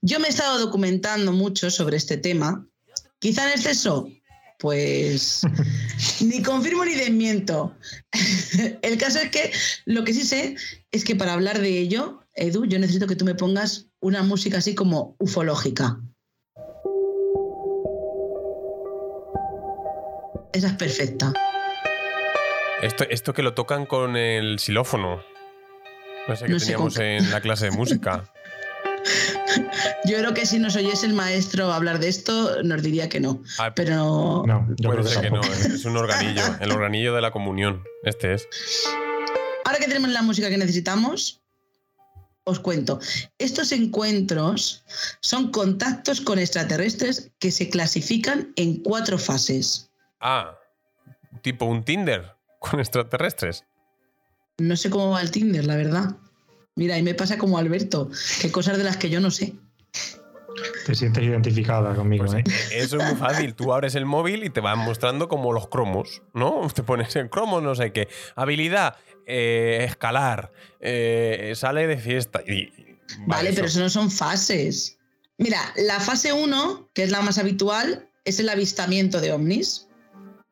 [0.00, 2.66] Yo me he estado documentando mucho sobre este tema.
[3.18, 4.08] Quizá en exceso,
[4.58, 5.42] pues
[6.20, 7.76] ni confirmo ni desmiento.
[8.82, 9.52] El caso es que
[9.84, 10.56] lo que sí sé
[10.90, 14.58] es que para hablar de ello, Edu, yo necesito que tú me pongas una música
[14.58, 16.00] así como ufológica.
[20.52, 21.32] Esa es perfecta.
[22.82, 25.22] Esto, esto que lo tocan con el xilófono.
[26.28, 28.24] No sé, que No teníamos en la clase de música.
[30.04, 33.42] Yo creo que si nos oyese el maestro hablar de esto, nos diría que no.
[33.58, 35.62] Ah, Pero No, yo Puede creo que ser que no, tampoco.
[35.74, 37.82] es un organillo, el organillo de la comunión.
[38.04, 38.48] Este es.
[39.64, 41.40] ahora que tenemos la música que necesitamos,
[42.44, 42.98] os cuento.
[43.38, 44.84] Estos encuentros
[45.20, 49.90] son contactos con extraterrestres que se clasifican en cuatro fases.
[50.22, 50.56] Ah,
[51.42, 53.64] tipo un Tinder con extraterrestres.
[54.58, 56.16] No sé cómo va el Tinder, la verdad.
[56.76, 58.08] Mira, ahí me pasa como Alberto,
[58.40, 59.54] que cosas de las que yo no sé.
[60.86, 62.44] Te sientes identificada conmigo, Pues, ¿eh?
[62.72, 63.54] Eso es muy fácil.
[63.54, 66.66] Tú abres el móvil y te van mostrando como los cromos, ¿no?
[66.74, 68.08] Te pones en cromos, no sé qué.
[68.36, 72.42] Habilidad, eh, escalar, eh, sale de fiesta.
[72.46, 73.78] Y, y- Vale, pero eso.
[73.78, 74.98] eso no son fases.
[75.38, 79.88] Mira, la fase 1, que es la más habitual, es el avistamiento de ovnis.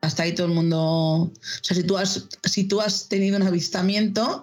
[0.02, 0.78] Hasta ahí todo el mundo.
[0.78, 1.32] O
[1.62, 4.42] sea, si tú has, si tú has tenido un avistamiento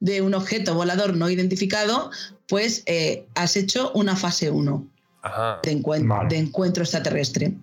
[0.00, 2.10] de un objeto volador no identificado,
[2.46, 4.86] pues eh, has hecho una fase 1
[5.22, 6.28] Ajá, de, encuent- Vale.
[6.28, 7.54] de encuentro extraterrestre.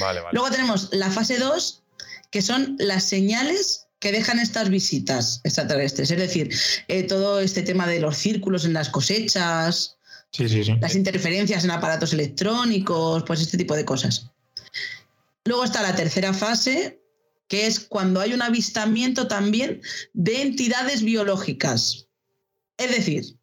[0.00, 0.32] vale, vale.
[0.32, 1.82] Luego tenemos la fase 2,
[2.30, 6.10] que son las señales que dejan estas visitas extraterrestres.
[6.10, 6.48] Es decir,
[6.88, 9.96] eh, todo este tema de los círculos en las cosechas,
[10.32, 10.76] Sí, sí, sí.
[10.80, 14.29] las interferencias en aparatos electrónicos, pues este tipo de cosas.
[15.44, 17.02] Luego está la tercera fase,
[17.48, 22.06] que es cuando hay un avistamiento también de entidades biológicas.
[22.76, 23.36] Es decir,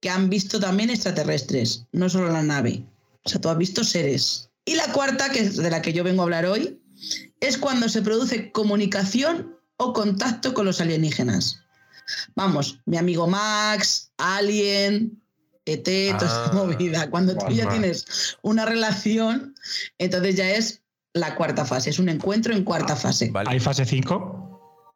[0.00, 2.84] que han visto también extraterrestres, no solo la nave.
[3.24, 4.50] O sea, tú has visto seres.
[4.64, 6.80] Y la cuarta, que es de la que yo vengo a hablar hoy,
[7.40, 11.60] es cuando se produce comunicación o contacto con los alienígenas.
[12.34, 15.22] Vamos, mi amigo Max, Alien,
[15.64, 17.10] ET, toda esta Ah, movida.
[17.10, 19.54] Cuando tú ya tienes una relación,
[19.98, 20.81] entonces ya es
[21.14, 23.30] la cuarta fase, es un encuentro en cuarta fase.
[23.30, 23.50] Vale.
[23.50, 24.38] ¿Hay fase 5?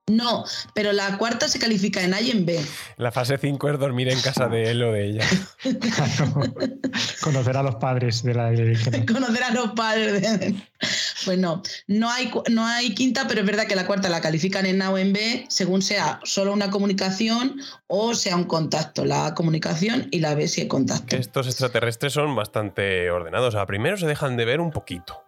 [0.08, 2.64] No, pero la cuarta se califica en A y en B.
[2.96, 5.24] La fase 5 es dormir en casa de él o de ella.
[7.22, 8.50] Conocer a los padres de la.
[9.12, 10.22] Conocer a los padres.
[10.40, 10.54] de-
[11.24, 14.64] Pues no, no hay, no hay quinta, pero es verdad que la cuarta la califican
[14.66, 19.04] en A o en B según sea solo una comunicación o sea un contacto.
[19.04, 21.16] La comunicación y la B si hay contacto.
[21.16, 23.48] Estos extraterrestres son bastante ordenados.
[23.48, 25.22] O sea, primero se dejan de ver un poquito.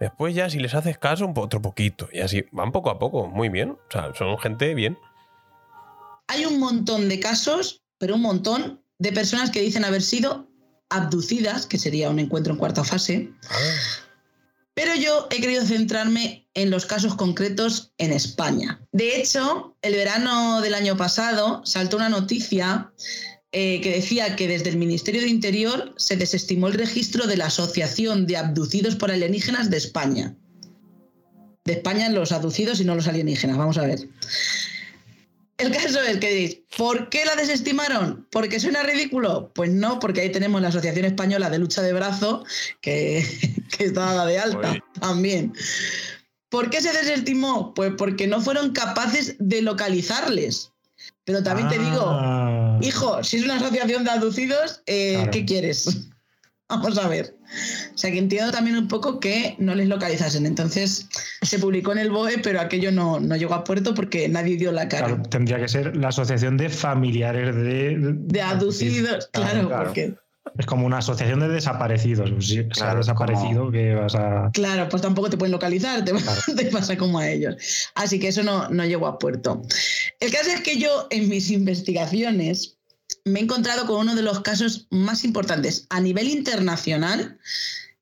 [0.00, 2.08] Después ya, si les haces caso, otro poquito.
[2.12, 3.26] Y así van poco a poco.
[3.26, 3.70] Muy bien.
[3.70, 4.98] O sea, son gente bien.
[6.28, 10.48] Hay un montón de casos, pero un montón de personas que dicen haber sido
[10.88, 13.32] abducidas, que sería un encuentro en cuarta fase.
[14.74, 18.80] Pero yo he querido centrarme en los casos concretos en España.
[18.92, 22.92] De hecho, el verano del año pasado saltó una noticia
[23.52, 27.46] eh, que decía que desde el Ministerio de Interior se desestimó el registro de la
[27.46, 30.36] Asociación de Abducidos por Alienígenas de España.
[31.64, 34.08] De España los abducidos y no los alienígenas, vamos a ver.
[35.58, 38.26] El caso es que diréis, ¿por qué la desestimaron?
[38.30, 39.50] ¿Porque suena ridículo?
[39.54, 42.44] Pues no, porque ahí tenemos la Asociación Española de Lucha de Brazo,
[42.82, 43.24] que,
[43.76, 44.82] que está dada de alta Uy.
[45.00, 45.54] también.
[46.50, 47.74] ¿Por qué se desestimó?
[47.74, 50.72] Pues porque no fueron capaces de localizarles.
[51.24, 55.30] Pero también te digo, Ah, hijo, si es una asociación de abducidos, eh, Claro.
[55.30, 56.08] ¿qué quieres?
[56.68, 57.36] Vamos a ver.
[57.94, 60.46] O sea que entiendo también un poco que no les localizasen.
[60.46, 61.08] Entonces
[61.42, 64.72] se publicó en el BOE, pero aquello no, no llegó a puerto porque nadie dio
[64.72, 65.06] la cara.
[65.06, 67.94] claro, tendría que ser la asociación de familiares de.
[67.98, 69.84] De abducidos, claro, claro.
[69.84, 70.14] porque
[70.58, 72.30] Es como una asociación de desaparecidos.
[72.44, 74.50] Si se ha Claro, desaparecido, que vas a.
[74.52, 76.40] Claro, pues tampoco te pueden localizar, te, Claro.
[76.56, 77.56] te pasa como a ellos.
[77.94, 79.62] Así que eso no, no llegó a puerto.
[80.20, 82.78] El caso es que yo en mis investigaciones
[83.24, 87.38] me he encontrado con uno de los casos más importantes a nivel internacional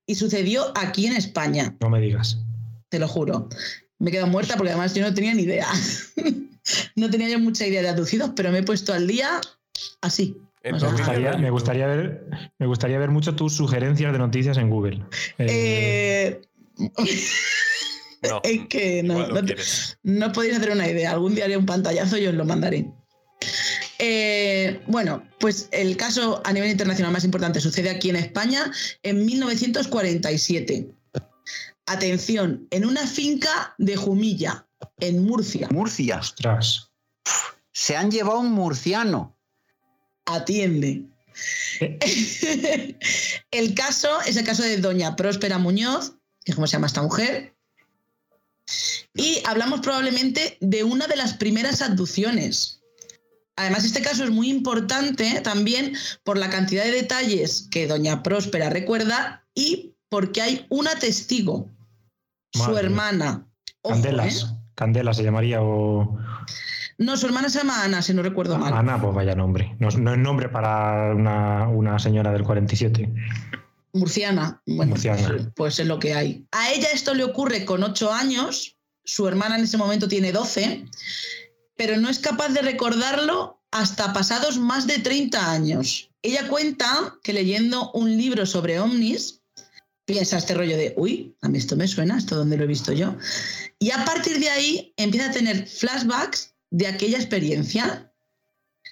[0.07, 2.39] y sucedió aquí en España, No me digas.
[2.91, 3.49] te lo juro.
[3.99, 5.67] Me he quedado muerta porque además yo no tenía ni idea.
[6.97, 9.41] no tenía yo mucha idea de abducidos, pero me he puesto al día
[10.03, 10.37] así.
[10.64, 11.50] Me gustaría, me,
[11.96, 12.27] ver,
[12.59, 15.05] me gustaría ver mucho tus sugerencias de noticias en Google.
[15.38, 16.40] Eh, Eh,
[18.22, 19.57] No, es que no, te-.
[20.03, 21.12] No podéis hacer una idea.
[21.12, 22.90] Algún día haré un pantallazo y os lo mandaré.
[23.98, 28.72] Eh, bueno, pues el caso a nivel internacional más importante sucede aquí en España
[29.03, 30.90] en 1947.
[31.87, 34.66] Atención, en una finca de Jumilla,
[34.98, 35.68] en Murcia.
[35.70, 36.18] Murcia.
[36.18, 36.90] ostras.
[37.72, 39.34] Se han llevado un murciano.
[40.27, 41.05] Atiende.
[43.51, 47.03] El caso es el caso de doña Próspera Muñoz, que es como se llama esta
[47.03, 47.55] mujer.
[49.15, 52.81] Y hablamos probablemente de una de las primeras abducciones.
[53.57, 58.71] Además, este caso es muy importante también por la cantidad de detalles que doña Próspera
[58.71, 61.71] recuerda y porque hay una testigo,
[62.53, 63.47] su Madre hermana.
[63.83, 64.43] Ojo, Candelas.
[64.43, 64.47] ¿eh?
[64.75, 66.19] Candela se llamaría o.
[66.99, 68.73] No, su hermana se llama Ana, si no recuerdo mal.
[68.73, 69.77] Ana, pues vaya nombre.
[69.79, 73.13] No, es nombre para una, una señora del 47.
[73.93, 74.61] Murciana.
[74.67, 75.53] Bueno, Murciana.
[75.55, 76.47] pues es lo que hay.
[76.53, 80.85] A ella esto le ocurre con ocho años, su hermana en ese momento tiene 12,
[81.77, 86.11] pero no es capaz de recordarlo hasta pasados más de 30 años.
[86.23, 89.43] Ella cuenta que leyendo un libro sobre ovnis,
[90.05, 92.93] piensa este rollo de, uy, a mí esto me suena, esto donde lo he visto
[92.93, 93.17] yo.
[93.79, 98.13] Y a partir de ahí empieza a tener flashbacks de aquella experiencia.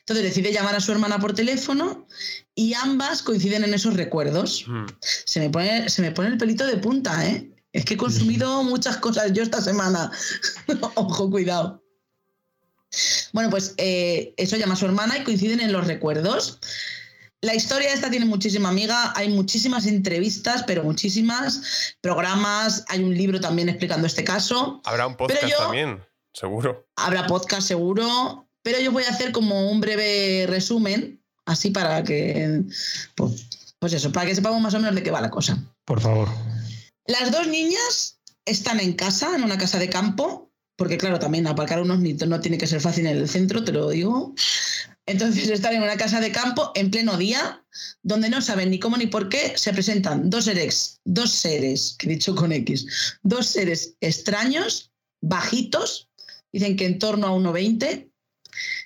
[0.00, 2.06] Entonces decide llamar a su hermana por teléfono
[2.54, 4.64] y ambas coinciden en esos recuerdos.
[5.00, 7.50] Se, me pone, se me pone el pelito de punta, ¿eh?
[7.72, 10.12] Es que he consumido muchas cosas yo esta semana.
[10.94, 11.82] Ojo, cuidado.
[13.32, 16.60] Bueno, pues eh, eso llama a su hermana y coinciden en los recuerdos.
[17.40, 23.40] La historia esta tiene muchísima amiga, hay muchísimas entrevistas, pero muchísimas programas, hay un libro
[23.40, 24.80] también explicando este caso.
[24.84, 26.00] Habrá un podcast también,
[26.32, 26.86] seguro.
[26.96, 32.62] Habrá podcast seguro, pero yo voy a hacer como un breve resumen, así para que,
[33.14, 35.58] pues, pues eso, para que sepamos más o menos de qué va la cosa.
[35.84, 36.28] Por favor.
[37.06, 41.80] Las dos niñas están en casa, en una casa de campo, porque claro, también aparcar
[41.80, 44.34] unos niños no tiene que ser fácil en el centro, te lo digo.
[45.06, 47.64] Entonces están en una casa de campo en pleno día,
[48.02, 52.06] donde no saben ni cómo ni por qué se presentan dos seres, dos seres, que
[52.06, 56.08] he dicho con X, dos seres extraños, bajitos,
[56.52, 58.10] dicen que en torno a 1,20,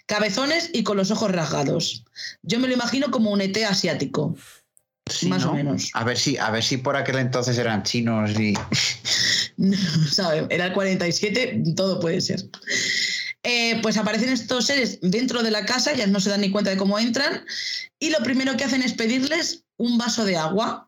[0.07, 2.05] cabezones y con los ojos rasgados.
[2.43, 4.37] Yo me lo imagino como un ET asiático.
[5.29, 5.91] más o menos.
[5.95, 8.55] A ver si, a ver si por aquel entonces eran chinos y.
[9.57, 9.77] no,
[10.09, 12.41] sabe, era el 47, todo puede ser.
[13.43, 16.71] Eh, pues aparecen estos seres dentro de la casa, ya no se dan ni cuenta
[16.71, 17.45] de cómo entran,
[18.01, 20.85] y lo primero que hacen es pedirles un vaso de agua,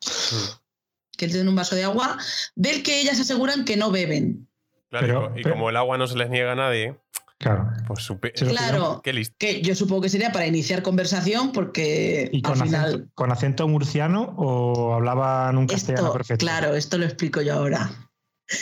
[1.17, 2.19] que tienen un vaso de agua,
[2.57, 4.48] del que ellas aseguran que no beben.
[4.91, 6.97] Claro, y como el agua no se les niega a nadie.
[7.39, 7.71] Claro.
[7.87, 9.37] Pues supe claro, Qué listo.
[9.39, 12.85] que yo supongo que sería para iniciar conversación porque ¿Y con, al final...
[12.85, 16.45] acento, con acento murciano o hablaban un castellano perfecto?
[16.45, 17.93] Claro, esto lo explico yo ahora.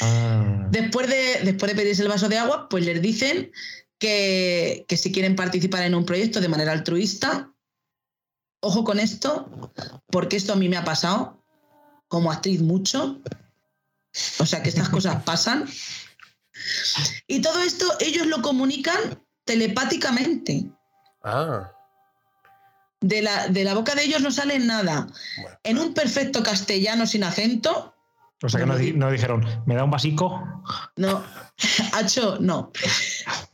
[0.03, 0.67] Ah.
[0.71, 3.51] Después, de, después de pedirse el vaso de agua, pues les dicen
[3.99, 7.53] que, si quieren participar en un proyecto de manera altruista,
[8.61, 9.49] ojo con esto,
[10.09, 11.43] porque esto a mí me ha pasado
[12.09, 13.21] como actriz mucho.
[14.39, 15.67] O sea que estas cosas pasan.
[17.27, 20.65] Y todo esto ellos lo comunican telepáticamente.
[21.23, 21.73] Ah.
[23.01, 25.07] De la, de la boca de ellos no sale nada.
[25.63, 27.95] En un perfecto castellano sin acento,
[28.43, 30.43] o sea que no, dijeron, ¿me da un básico?
[30.97, 31.25] No,
[31.95, 32.71] Hacho, no.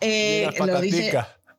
[0.00, 1.12] Eh, lo dice.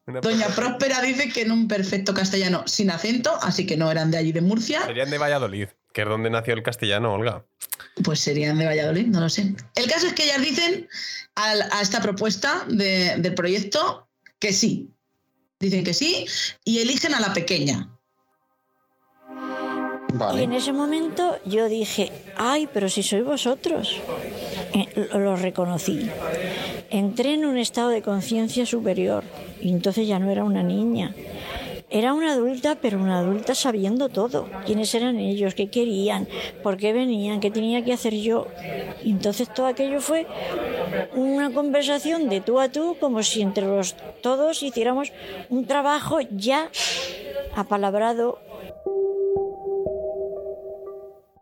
[0.06, 4.18] Doña Próspera dice que en un perfecto castellano sin acento, así que no eran de
[4.18, 4.86] allí de Murcia.
[4.86, 7.46] Serían de Valladolid, que es donde nació el castellano, Olga.
[8.04, 9.56] Pues serían de Valladolid, no lo sé.
[9.76, 10.90] El caso es que ellas dicen
[11.36, 14.90] a, esta propuesta del proyecto que sí.
[15.60, 16.26] Dicen que sí
[16.66, 17.94] y eligen a la pequeña,
[20.36, 24.00] y en ese momento yo dije, ay, pero si sois vosotros.
[24.74, 26.08] Eh, lo reconocí.
[26.92, 29.24] Entré en un estado de conciencia superior
[29.60, 31.16] y entonces ya no era una niña.
[31.94, 34.50] Era una adulta, pero una adulta sabiendo todo.
[34.66, 35.54] ¿Quiénes eran ellos?
[35.54, 36.28] ¿Qué querían?
[36.64, 37.40] ¿Por qué venían?
[37.40, 38.48] ¿Qué tenía que hacer yo?
[39.04, 40.28] Y entonces todo aquello fue
[41.14, 45.14] una conversación de tú a tú, como si entre los todos hiciéramos
[45.50, 46.70] un trabajo ya
[47.56, 48.40] apalabrado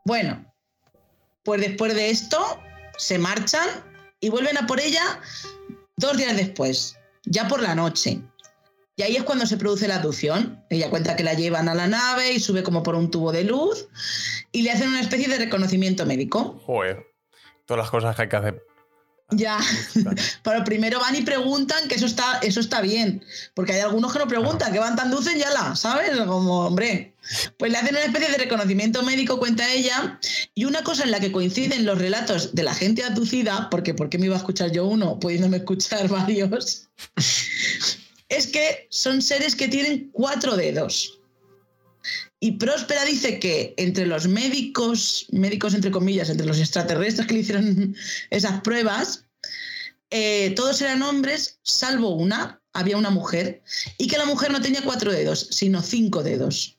[0.03, 0.45] bueno,
[1.43, 2.37] pues después de esto
[2.97, 3.67] se marchan
[4.19, 5.21] y vuelven a por ella
[5.95, 8.19] dos días después, ya por la noche.
[9.01, 10.63] Y ahí es cuando se produce la aducción.
[10.69, 13.43] Ella cuenta que la llevan a la nave y sube como por un tubo de
[13.43, 13.87] luz
[14.51, 16.61] y le hacen una especie de reconocimiento médico.
[16.67, 17.07] Joder,
[17.65, 18.63] todas las cosas que hay que hacer
[19.31, 19.59] ya,
[20.43, 24.19] pero primero van y preguntan que eso está, eso está bien, porque hay algunos que
[24.19, 26.17] no preguntan, que van tan dulces ya la, ¿sabes?
[26.17, 27.15] Como, hombre,
[27.57, 30.19] pues le hacen una especie de reconocimiento médico, cuenta ella,
[30.53, 34.09] y una cosa en la que coinciden los relatos de la gente aducida, porque ¿por
[34.09, 36.89] qué me iba a escuchar yo uno, pudiéndome escuchar varios?
[38.31, 41.19] Es que son seres que tienen cuatro dedos.
[42.39, 47.39] Y Próspera dice que entre los médicos, médicos entre comillas, entre los extraterrestres que le
[47.41, 47.95] hicieron
[48.31, 49.25] esas pruebas,
[50.09, 53.61] eh, todos eran hombres, salvo una, había una mujer,
[53.97, 56.77] y que la mujer no tenía cuatro dedos, sino cinco dedos.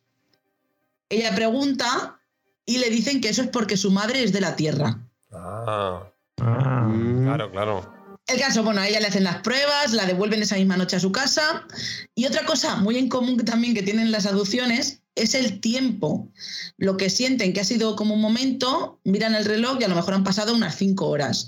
[1.11, 2.18] Ella pregunta
[2.64, 4.98] y le dicen que eso es porque su madre es de la Tierra.
[5.32, 6.92] Ah, ah.
[7.24, 8.01] claro, claro.
[8.29, 11.01] El caso, bueno, a ella le hacen las pruebas, la devuelven esa misma noche a
[11.01, 11.66] su casa.
[12.14, 16.31] Y otra cosa muy en común también que tienen las aducciones es el tiempo.
[16.79, 19.97] Lo que sienten que ha sido como un momento, miran el reloj y a lo
[19.97, 21.47] mejor han pasado unas cinco horas.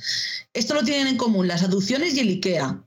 [0.52, 2.82] Esto lo tienen en común las aducciones y el IKEA.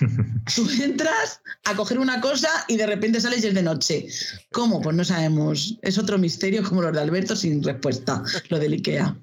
[0.54, 4.08] Tú entras a coger una cosa y de repente sales y es de noche.
[4.52, 4.80] ¿Cómo?
[4.80, 5.78] Pues no sabemos.
[5.82, 9.16] Es otro misterio como los de Alberto sin respuesta, lo del IKEA.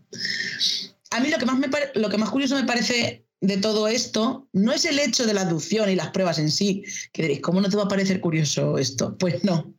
[1.12, 4.48] A mí lo que más, me lo que más curioso me parece de todo esto
[4.54, 7.60] no es el hecho de la aducción y las pruebas en sí, que diréis, ¿cómo
[7.60, 9.18] no te va a parecer curioso esto?
[9.18, 9.74] Pues no.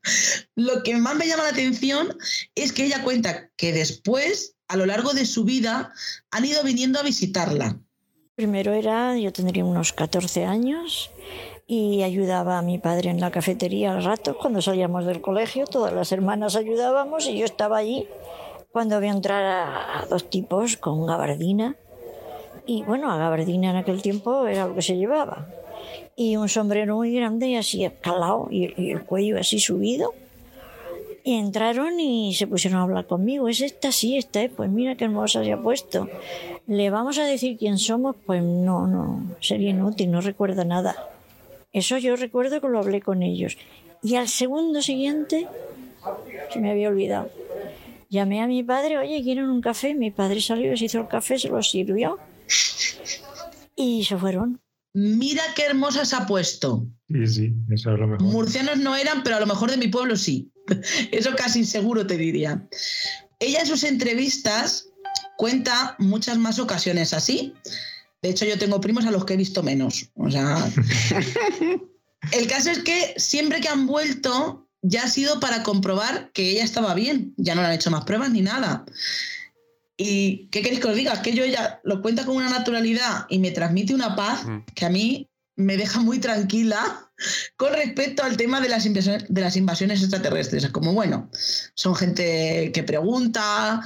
[0.55, 2.15] Lo que más me llama la atención
[2.55, 5.95] es que ella cuenta que después, a lo largo de su vida,
[6.31, 7.81] han ido viniendo a visitarla.
[8.35, 11.11] Primero era, yo tendría unos 14 años
[11.67, 15.95] y ayudaba a mi padre en la cafetería al rato cuando salíamos del colegio, todas
[15.95, 18.07] las hermanas ayudábamos y yo estaba allí
[18.73, 21.77] cuando vio entrar a, dos tipos con gabardina
[22.67, 25.47] y bueno, a gabardina en aquel tiempo era lo que se llevaba
[26.17, 30.15] y un sombrero muy grande así escalado y, y el cuello así subido
[31.27, 33.49] y entraron y se pusieron a hablar conmigo.
[33.49, 33.91] ¿Es esta?
[33.91, 34.51] Sí, esta es.
[34.51, 36.07] Pues mira qué hermosa se ha puesto.
[36.67, 38.15] ¿Le vamos a decir quién somos?
[38.27, 40.95] Pues no, no, sería inútil, no recuerdo nada.
[41.73, 43.57] Eso yo recuerdo que lo hablé con ellos.
[44.03, 45.49] Y al segundo siguiente,
[46.53, 47.31] se me había olvidado.
[48.11, 49.95] Llamé a mi padre, oye, ¿quieren un café?
[49.95, 52.19] Mi padre salió, se hizo el café, se lo sirvió.
[53.77, 54.61] Y se fueron.
[54.93, 56.87] Mira qué hermosa se ha puesto.
[57.09, 58.23] Sí, sí, eso es lo mejor.
[58.23, 60.53] Murcianos no eran, pero a lo mejor de mi pueblo sí.
[61.11, 62.67] Eso casi seguro te diría.
[63.41, 64.89] Ella en sus entrevistas
[65.37, 67.53] cuenta muchas más ocasiones así.
[68.23, 70.11] De hecho, yo tengo primos a los que he visto menos.
[70.15, 70.57] O sea,
[72.33, 76.65] el caso es que siempre que han vuelto ya ha sido para comprobar que ella
[76.65, 77.35] estaba bien.
[77.37, 78.85] Ya no le han hecho más pruebas ni nada.
[79.97, 81.23] ¿Y qué queréis que os diga?
[81.23, 84.91] Que yo ella lo cuenta con una naturalidad y me transmite una paz que a
[84.91, 87.11] mí me deja muy tranquila
[87.57, 90.65] con respecto al tema de las, invasiones, de las invasiones extraterrestres.
[90.65, 91.31] Es como, bueno,
[91.75, 93.83] son gente que pregunta,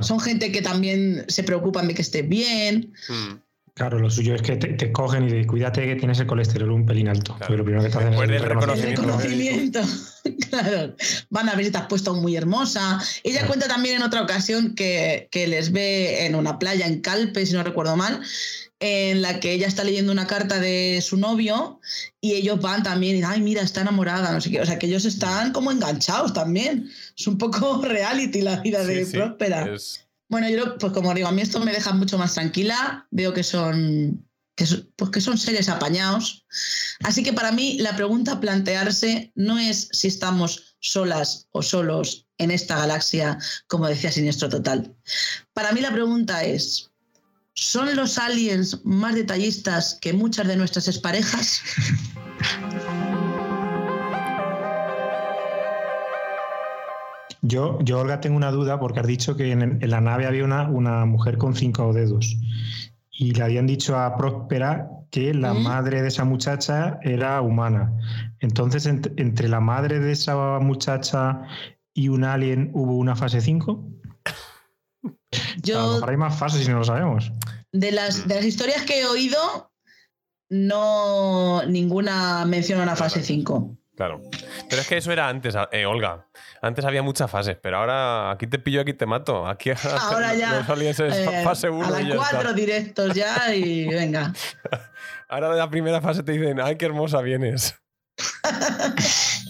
[0.00, 2.92] son gente que también se preocupan de que estés bien.
[3.08, 3.34] Mm.
[3.74, 6.84] Claro, lo suyo es que te, cogen y te cuídate que tienes el colesterol un
[6.84, 7.38] pelín alto.
[7.48, 9.02] lo primero que te hacen es el reconocimiento.
[9.02, 9.80] reconocimiento.
[10.50, 10.94] claro.
[11.30, 13.02] Van a ver si te has puesto muy hermosa.
[13.24, 17.46] Ella cuenta también en otra ocasión que, que les ve en una playa en Calpe,
[17.46, 18.20] si no recuerdo mal,
[18.82, 21.80] en la que ella está leyendo una carta de su novio
[22.20, 24.86] y ellos van también y ay mira está enamorada no sé qué o sea que
[24.86, 29.72] ellos están como enganchados también es un poco reality la vida de Próspera
[30.32, 33.06] bueno yo pues como digo a mí esto me deja mucho más tranquila.
[33.10, 34.26] Veo que son
[34.56, 34.64] que,
[34.96, 36.46] pues que son seres apañados.
[37.04, 42.26] Así que para mí la pregunta a plantearse no es si estamos solas o solos
[42.38, 44.96] en esta galaxia como decía Siniestro Total.
[45.52, 46.88] Para mí la pregunta es
[47.54, 51.60] ¿Son los aliens más detallistas que muchas de nuestras exparejas?
[57.52, 60.70] Yo, yo, Olga, tengo una duda porque has dicho que en, la nave había una,
[60.70, 62.38] una, mujer con cinco dedos
[63.10, 67.92] y le habían dicho a Próspera que la madre de esa muchacha era humana.
[68.40, 71.42] Entonces, entre la madre de esa muchacha
[71.92, 73.86] y un alien hubo una fase 5?
[75.62, 77.30] Yo, hay más fases si no lo sabemos.
[77.70, 79.70] De las, de las historias que he oído,
[80.48, 83.76] no ninguna menciona una fase 5.
[84.02, 84.20] Claro.
[84.68, 86.26] Pero es que eso era antes, eh, Olga.
[86.60, 89.46] Antes había muchas fases, pero ahora aquí te pillo, aquí te mato.
[89.46, 90.58] Aquí ahora ya.
[90.58, 91.86] Eh, fase 1.
[91.86, 94.32] A las cuatro directos ya y venga.
[95.28, 97.80] ahora de la primera fase te dicen, ay, qué hermosa vienes.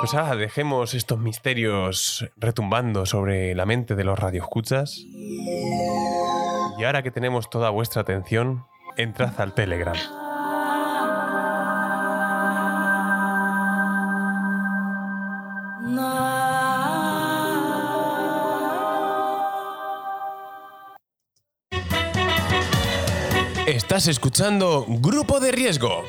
[0.00, 4.96] Pues ahora dejemos estos misterios retumbando sobre la mente de los radioescuchas.
[4.96, 8.64] Y ahora que tenemos toda vuestra atención,
[8.96, 9.94] entrad al Telegram.
[24.00, 26.06] Estás escuchando Grupo de Riesgo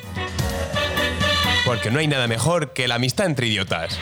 [1.66, 4.00] porque no hay nada mejor que la amistad entre idiotas.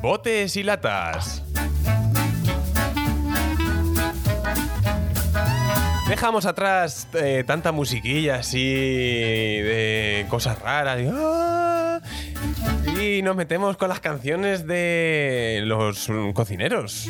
[0.00, 1.45] Botes y latas.
[6.08, 11.00] Dejamos atrás eh, tanta musiquilla así de cosas raras.
[11.12, 12.00] ¡ah!
[13.00, 17.08] Y nos metemos con las canciones de los cocineros.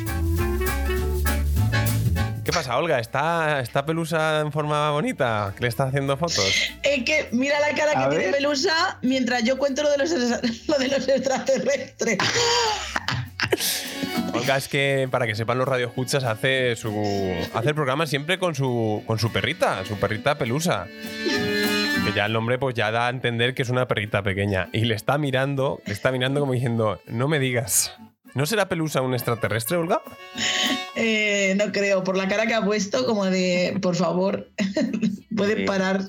[2.43, 2.99] ¿Qué pasa, Olga?
[2.99, 5.53] ¿Está, ¿Está Pelusa en forma bonita?
[5.55, 6.71] ¿Que le está haciendo fotos?
[6.81, 10.11] Es que mira la cara que tiene Pelusa mientras yo cuento lo de los,
[10.67, 12.17] lo de los extraterrestres.
[14.55, 16.89] Es que, para que sepan los radioescuchas, hace su
[17.53, 20.87] hace el programa siempre con su, con su perrita, su perrita Pelusa.
[22.05, 24.69] Que ya el nombre pues ya da a entender que es una perrita pequeña.
[24.71, 27.93] Y le está mirando, le está mirando como diciendo, no me digas.
[28.35, 30.01] ¿No será Pelusa un extraterrestre, Olga?
[30.95, 34.49] Eh, no creo, por la cara que ha puesto, como de, por favor,
[35.35, 35.63] puede Sí.
[35.65, 36.01] parar.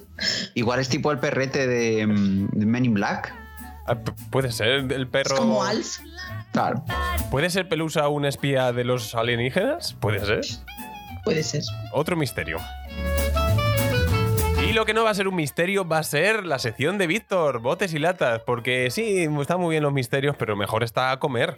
[0.55, 3.34] Igual es tipo el perrete de, mm, de Men in Black.
[3.86, 3.97] Ah,
[4.30, 5.34] Puede ser el perro.
[5.34, 5.99] Es como Alf.
[6.59, 6.83] Claro.
[7.31, 9.95] ¿Puede ser Pelusa un espía de los alienígenas?
[10.01, 10.41] Puede ser.
[11.25, 11.63] Puede ser.
[11.93, 12.59] Otro misterio.
[14.69, 17.07] Y lo que no va a ser un misterio va a ser la sección de
[17.07, 21.57] Víctor, botes y latas, porque sí, están muy bien los misterios, pero mejor está comer.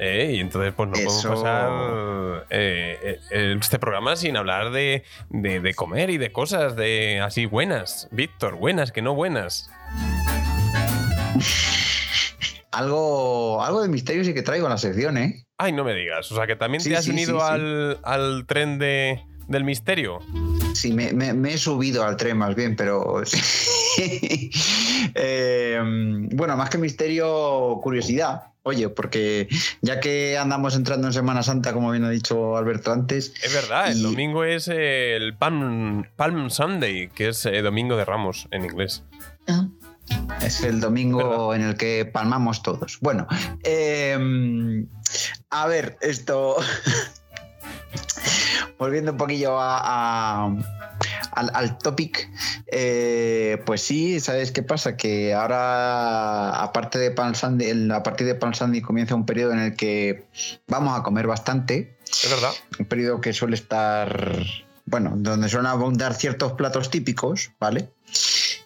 [0.00, 5.04] Eh, y entonces, pues no Eso- podemos pasar eh, eh, este programa sin hablar de,
[5.30, 8.08] de- de comer y de cosas de así buenas.
[8.12, 9.70] Víctor, buenas, que no buenas.
[12.70, 15.44] Algo, algo de misterio sí que traigo en la sección, ¿eh?
[15.56, 16.30] Ay, no me digas.
[16.30, 17.52] O sea, que también Sí, te has sí, unido sí, sí.
[17.52, 20.18] al, al tren de, del misterio.
[20.74, 23.22] Sí, me, me- me he subido al tren más bien, pero...
[25.14, 25.80] Eh,
[26.34, 28.52] bueno, más que misterio, curiosidad.
[28.62, 29.48] Oye, porque
[29.80, 33.90] ya que andamos entrando en Semana Santa, como bien ha dicho Alberto antes, Es verdad,
[33.90, 39.04] el domingo es el Palm, Palm Sunday, que es eh, Domingo de Ramos en inglés.
[39.48, 39.66] Ah,
[40.42, 42.98] es el domingo en el que palmamos todos.
[43.00, 43.26] Bueno,
[43.64, 44.84] eh,
[45.50, 46.56] a ver, esto...
[48.78, 49.80] Volviendo un poquillo a,
[50.46, 50.56] a-
[51.32, 52.30] al, al topic,
[52.66, 54.96] eh, pues sí, ¿sabes qué pasa?
[54.96, 59.52] Que ahora, aparte de Palm Sunday, el- a partir de Palm Sunday comienza un periodo
[59.52, 60.26] en el que
[60.68, 62.50] vamos a comer bastante, Es verdad.
[62.78, 64.36] un periodo que suele estar,
[64.86, 67.90] bueno, donde suelen abundar ciertos platos típicos, ¿vale?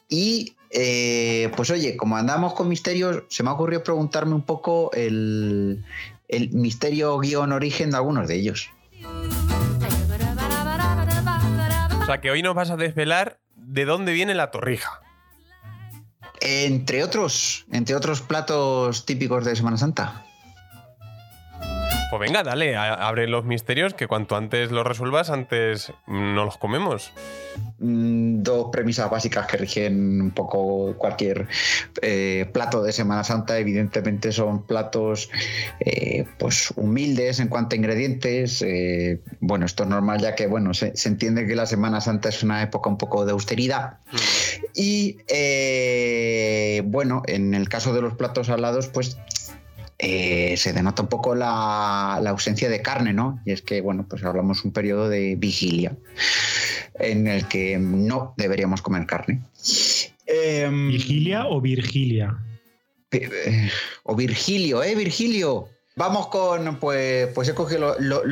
[0.09, 4.91] Y eh, pues oye, como andamos con misterios, se me ha ocurrido preguntarme un poco
[4.95, 5.85] el,
[6.29, 8.71] el misterio guion origen de algunos de ellos.
[12.01, 15.03] O sea, que hoy nos vas a desvelar de dónde viene la torrija.
[16.41, 20.25] Entre otros, entre otros platos típicos de Semana Santa.
[22.13, 26.59] Pues venga, dale, abre los misterios, que cuanto antes los resuelvas, antes mm, no los
[26.59, 27.11] comemos.
[27.79, 31.49] Mm, Dos premisas básicas que rigen un poco cualquier
[32.03, 33.59] eh, plato de Semana Santa.
[33.59, 35.31] Evidentemente son platos
[35.81, 38.61] eh, pues humildes en cuanto a ingredientes.
[38.61, 42.29] eh, bueno, esto es normal ya que bueno se, se entiende que la Semana Santa
[42.29, 44.01] es una época un poco de austeridad.
[44.75, 49.17] Y eh, bueno, en el caso de los platos salados, pues
[50.05, 53.41] eh, se denota un poco la, la ausencia de carne, ¿no?
[53.47, 55.97] Y es que, bueno, pues hablamos un periodo de vigilia
[56.99, 59.43] en el que no deberíamos comer carne.
[60.27, 62.37] Em, ¿Vigilia o Virgilia?
[63.13, 63.71] eh,
[64.03, 64.95] o Virgilio, ¿eh?
[64.97, 65.69] Virgilio.
[65.95, 68.23] Vamos con, pues, pues he cogido, lo-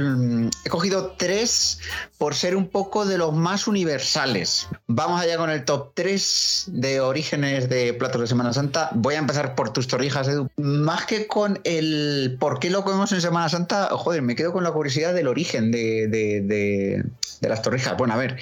[0.65, 1.79] he cogido tres
[2.17, 4.67] por ser un poco de los más universales.
[4.87, 8.89] Vamos allá con el top 3 de orígenes de platos de Semana Santa.
[8.95, 10.49] Voy a empezar por tus torrijas, Edu.
[10.57, 14.65] Más que con el por qué lo comemos en Semana Santa, joder, me quedo con
[14.65, 17.05] la curiosidad del origen de, de- de-
[17.43, 17.95] de las torrijas.
[17.99, 18.39] Bueno, a ver,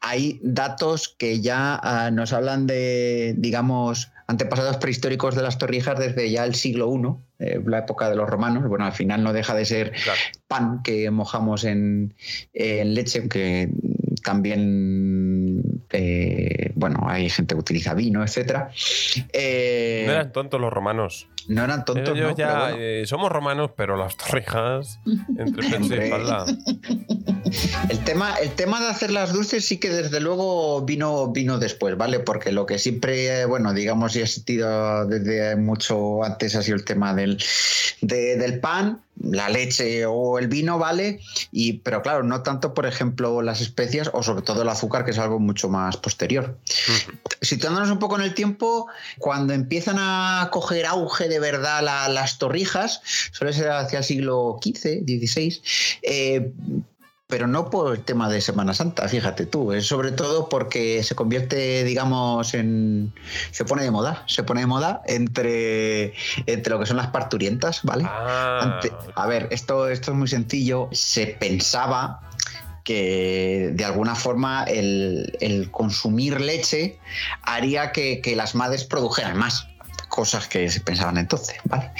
[0.00, 6.30] hay datos que ya ah, nos hablan de, digamos, antepasados prehistóricos de las torrijas desde
[6.30, 8.68] ya el siglo I, eh, la época de los romanos.
[8.68, 10.18] Bueno, al final no deja de ser Claro.
[10.48, 12.14] pan que mojamos en,
[12.52, 13.68] en leche, aunque
[14.24, 15.62] también,
[15.92, 18.70] eh, bueno, hay gente que utiliza vino, etcétera.
[19.32, 21.28] Eh, No eran tontos los romanos.
[21.48, 22.36] No eran tontos, ¿no?
[22.36, 22.76] ya Pero bueno.
[22.78, 24.98] eh, somos romanos, pero las torrijas
[25.38, 26.46] entre pecho y espalda.
[27.88, 31.96] El tema, el tema de hacer las dulces sí que desde luego vino, vino después,
[31.96, 32.18] ¿vale?
[32.20, 36.84] Porque lo que siempre, bueno, digamos, y ha existido desde mucho antes ha sido el
[36.84, 37.42] tema del,
[38.00, 41.20] de- del pan, la leche o el vino, ¿vale?
[41.52, 45.12] Y, pero claro, no tanto, por ejemplo, las especias o sobre todo el azúcar, que
[45.12, 46.58] es algo mucho más posterior.
[47.40, 48.88] Situándonos un poco en el tiempo,
[49.18, 53.00] cuando empiezan a coger auge de verdad la- las torrijas,
[53.32, 55.60] suele ser hacia el siglo XV, XVI,
[56.02, 56.52] eh,
[57.28, 61.16] pero no por el tema de Semana Santa, fíjate tú, es sobre todo porque se
[61.16, 63.12] convierte, digamos, en.
[63.50, 66.14] se pone de moda, se pone de moda entre,
[66.46, 68.04] entre lo que son las parturientas, ¿vale?
[68.06, 70.88] Ah, Ante- a ver, esto, esto es muy sencillo.
[70.92, 72.20] Se pensaba
[72.84, 77.00] que de alguna forma el, el consumir leche
[77.42, 79.66] haría que, que las madres produjeran más,
[80.16, 81.92] cosas que se pensaban entonces, ¿vale?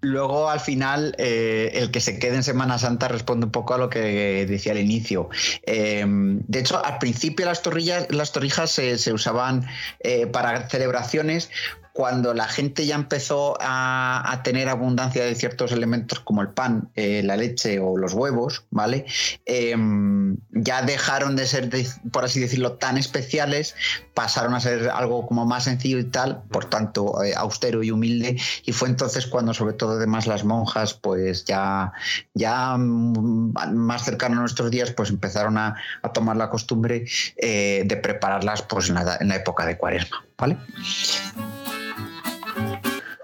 [0.00, 3.78] Luego, al final, eh, el que se quede en Semana Santa responde un poco a
[3.78, 5.28] lo que decía al inicio.
[5.66, 9.66] Eh, de hecho, al principio las, torrillas, las torrijas se, se usaban
[10.00, 11.50] eh, para celebraciones
[11.98, 17.22] cuando la gente ya empezó a, tener abundancia de ciertos elementos como el pan, eh,
[17.24, 19.04] la leche o los huevos, ¿vale?
[19.46, 21.68] Em, ya dejaron de ser,
[22.12, 23.74] por así decirlo, tan especiales,
[24.14, 28.40] pasaron a ser algo como más sencillo y tal, por tanto, eh, austero y humilde.
[28.64, 31.92] Y fue entonces cuando, sobre todo, además, las monjas, pues ya,
[32.32, 37.06] ya mm, más cercano a nuestros días, pues empezaron a, a tomar la costumbre
[37.38, 40.58] eh, de prepararlas pues, en, la, en la época de cuaresma, ¿vale?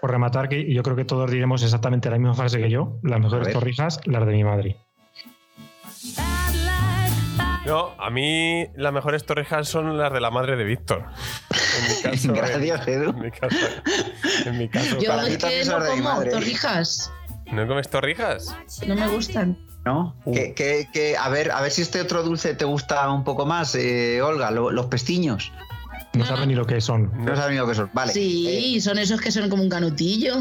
[0.05, 2.99] Por rematar, que yo creo que todos diremos exactamente la misma frase que yo.
[3.03, 4.77] Las mejores torrijas, las de mi madre.
[7.65, 11.07] No, a mí las mejores torrijas son las de la madre de Víctor.
[11.55, 12.33] En mi caso.
[12.35, 13.11] Gracias, Edu.
[13.13, 13.57] En mi caso.
[14.45, 14.99] En mi caso.
[15.01, 16.33] Yo es que no como madre.
[16.33, 17.11] torrijas.
[17.51, 18.55] ¿No comes torrijas?
[18.87, 19.57] No me gustan.
[19.87, 20.21] ¿No?
[20.27, 20.35] Uh.
[20.35, 23.47] Que, que- que- a, ver, a ver si este otro dulce te gusta un poco
[23.47, 25.51] más, eh, Olga, lo- los pestiños.
[26.15, 27.11] No saben ni lo que son.
[27.25, 27.91] No sabes ni lo que son.
[27.93, 28.12] Vale.
[28.12, 30.37] Sí, son esos que son como un canutillo.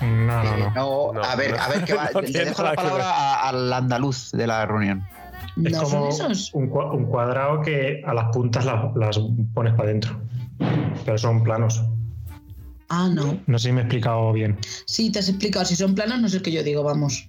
[0.00, 0.70] No, no, Eh, no.
[0.74, 1.62] no, No, a ver, no.
[1.62, 5.04] a ver, que va, No le dejo la palabra a- al andaluz de la reunión.
[5.64, 6.50] Es No son como esos.
[6.54, 9.18] un, cua- un cuadrado que a las puntas la- las
[9.54, 10.20] pones para adentro.
[11.04, 11.82] Pero son planos.
[12.88, 13.38] Ah, no.
[13.46, 14.58] No sé si me he explicado bien.
[14.86, 15.64] Sí, te has explicado.
[15.64, 17.28] Si son planos, no sé qué yo digo, vamos.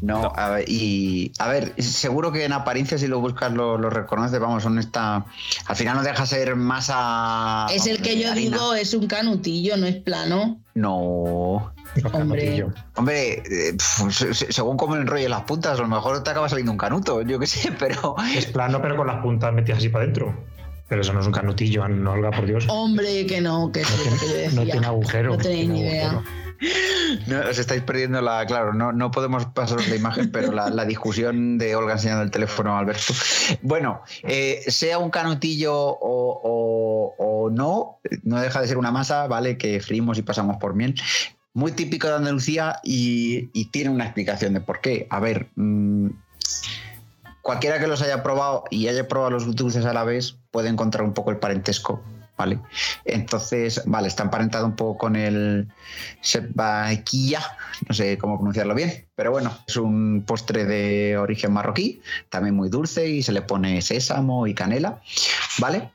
[0.00, 3.90] No, A ver, y a ver, seguro que en apariencia si lo buscas lo, lo
[3.90, 5.24] reconoces, vamos, son esta.
[5.66, 7.66] Al final no deja ser masa.
[7.72, 8.56] es el que yo harina.
[8.56, 10.60] digo, es un canutillo, no es plano.
[10.74, 11.72] No.
[12.12, 12.64] Hombre.
[12.96, 16.72] Hombre, eh, pf, según cómo le enrolles las puntas, a lo mejor te acaba saliendo
[16.72, 18.14] un canuto, yo qué sé, pero.
[18.34, 20.34] Es plano, pero con las puntas metidas así para adentro.
[20.88, 22.66] Pero eso no es un canutillo, no, Olga, por Dios.
[22.68, 24.60] Hombre, que no, que es No que yo tiene, decía.
[24.60, 25.30] no tiene agujero.
[25.30, 26.10] No tenéis tiene ni idea.
[26.10, 26.51] agujero.
[27.26, 28.46] No, os estáis perdiendo la.
[28.46, 32.76] Claro, no, no podemos pasaros la imagen, pero la, discusión de Olga enseñando el teléfono
[32.76, 33.12] a Alberto.
[33.62, 35.96] Bueno, eh, sea un canutillo o,
[37.18, 39.58] o- no, no deja de ser una masa, ¿vale?
[39.58, 40.94] Que frimos y pasamos por miel.
[41.54, 45.06] Muy típico de Andalucía y, y tiene una explicación de por qué.
[45.10, 46.08] A ver, mm,
[47.42, 51.04] cualquiera que los haya probado y haya probado los dulces a la vez puede encontrar
[51.04, 52.02] un poco el parentesco.
[52.42, 52.58] ¿Vale?
[53.04, 55.68] Entonces, vale, está emparentado un poco con el
[56.20, 57.40] sebaquilla,
[57.88, 62.00] no sé cómo pronunciarlo bien, pero bueno, es un postre de origen marroquí,
[62.30, 65.00] también muy dulce y se le pone sésamo y canela,
[65.58, 65.90] ¿vale?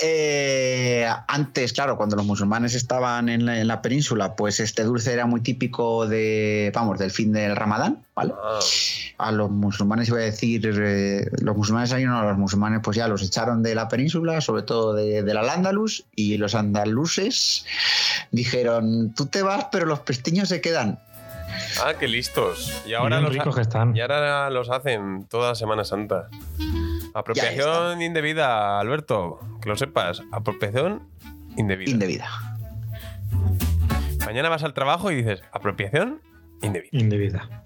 [0.00, 5.12] Eh, antes, claro, cuando los musulmanes estaban en la, en la península, pues este dulce
[5.12, 8.32] era muy típico de, vamos, del fin del ramadán, ¿vale?
[8.42, 8.58] Ah,
[9.18, 12.96] a los musulmanes, iba a decir, eh, los musulmanes ahí no, a los musulmanes pues
[12.96, 17.64] ya los echaron de la península, sobre todo de, del Al-Ándalus, y los andaluces
[18.30, 20.98] dijeron, tú te vas, pero los pestiños se quedan.
[21.84, 22.82] Ah, qué listos.
[22.86, 23.96] Y ahora, los, ricos ha- que están.
[23.96, 26.28] y ahora los hacen toda Semana Santa.
[27.14, 29.38] Apropiación indebida, Alberto.
[29.60, 30.22] Que lo sepas.
[30.32, 31.08] Apropiación
[31.56, 31.90] indebida.
[31.90, 32.28] Indebida.
[34.24, 36.20] Mañana vas al trabajo y dices, apropiación
[36.62, 36.88] indebida.
[36.92, 37.64] Indebida.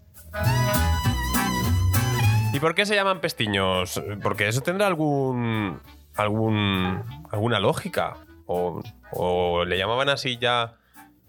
[2.52, 4.00] ¿Y por qué se llaman pestiños?
[4.22, 5.80] Porque eso tendrá algún.
[6.16, 7.02] algún.
[7.30, 8.16] alguna lógica.
[8.46, 8.82] O,
[9.12, 10.74] o le llamaban así ya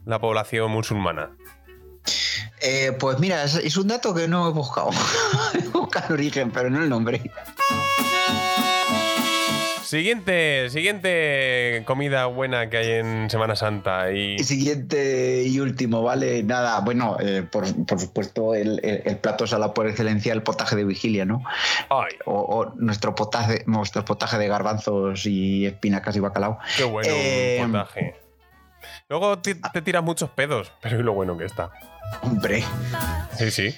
[0.06, 1.32] la población musulmana.
[2.70, 4.90] Eh, pues mira, es, es un dato que no he buscado.
[5.54, 7.22] he buscado el origen, pero no el nombre.
[9.84, 14.12] Siguiente, siguiente comida buena que hay en Semana Santa.
[14.12, 16.44] Y siguiente y último, ¿vale?
[16.44, 20.76] Nada, bueno, eh, por, por supuesto, el, el- el plato salado por excelencia, el potaje
[20.76, 21.42] de vigilia, ¿no?
[21.90, 22.16] ¡Ay!
[22.26, 26.60] O, o nuestro, potaje, nuestro potaje de garbanzos y espinacas y bacalao.
[26.76, 28.16] ¡Qué bueno Eh, un potaje!
[29.10, 31.72] Luego te, te tiras muchos pedos, pero y lo bueno que está.
[32.22, 32.64] Hombre,
[33.38, 33.76] Sí, sí.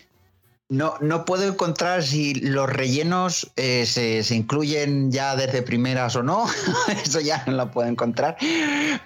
[0.70, 6.24] no, no puedo encontrar si los rellenos eh, se, se incluyen ya desde primeras o
[6.24, 6.46] no.
[7.04, 8.38] Eso ya no lo puedo encontrar.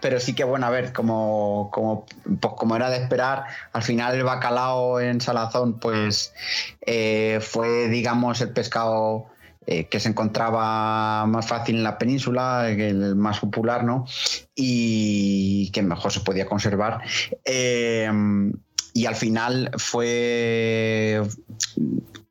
[0.01, 2.05] Pero sí que, bueno, a ver, como, como,
[2.39, 6.33] pues como era de esperar, al final el bacalao en salazón, pues
[6.81, 9.27] eh, fue, digamos, el pescado.
[9.65, 14.05] Eh, que se encontraba más fácil en la península, el más popular, ¿no?
[14.55, 17.01] Y que mejor se podía conservar.
[17.45, 18.09] Eh,
[18.93, 21.21] y al final fue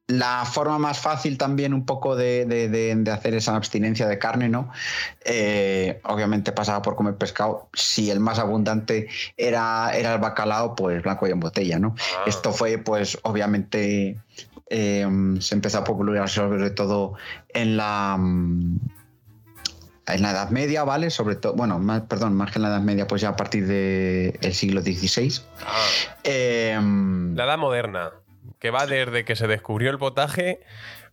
[0.08, 4.18] la forma más fácil también un poco de, de- de- de hacer esa abstinencia de
[4.18, 4.70] carne, ¿no?
[5.24, 7.68] Eh, obviamente pasaba por comer pescado.
[7.72, 9.08] Si el más abundante
[9.38, 11.94] era, era el bacalao, pues blanco y en botella, ¿no?
[12.18, 12.24] Ah.
[12.26, 14.18] Esto fue, pues, obviamente,
[14.74, 15.06] eh,
[15.40, 17.14] se empezó a popularizar sobre todo
[17.48, 18.16] en la...
[18.18, 18.78] mm,
[20.06, 21.10] En la Edad Media, ¿vale?
[21.10, 23.66] Sobre todo, bueno, más, perdón, más que en la Edad Media, pues ya a partir
[23.66, 25.42] del siglo XVI.
[25.64, 25.86] Ah,
[26.24, 26.78] Eh,
[27.34, 28.10] la edad moderna,
[28.58, 30.60] que va desde que se descubrió el potaje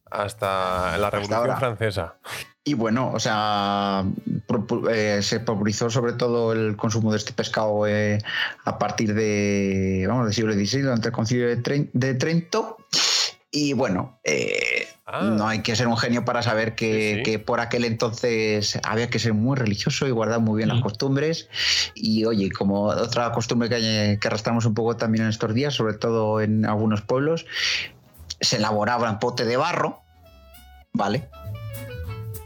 [0.09, 1.57] hasta la Revolución.
[1.57, 2.15] Francesa.
[2.63, 4.03] Y bueno, o sea,
[4.91, 8.19] eh, se popularizó sobre todo el consumo de este pescado eh,
[8.65, 12.77] a partir de, vamos, del siglo XVI, durante el concilio de, de Trento.
[13.51, 15.21] Y bueno, eh, ah.
[15.23, 19.33] no hay que ser un genio para saber que, por aquel entonces había que ser
[19.33, 21.49] muy religioso y guardar muy bien las costumbres.
[21.95, 25.95] Y oye, como otra costumbre que, que arrastramos un poco también en estos días, sobre
[25.95, 27.47] todo en algunos pueblos,
[28.39, 30.01] se elaboraba en pote de barro,
[30.93, 31.27] ¿vale?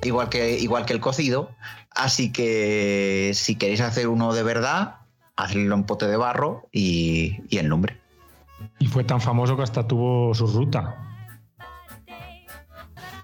[0.03, 1.49] Igual que, igual que el cocido.
[1.91, 4.95] Así que si queréis hacer uno de verdad,
[5.35, 8.02] hacedlo en pote de barro y, y en lumbre.
[8.83, 10.97] Y fue tan famoso que hasta tuvo su ruta.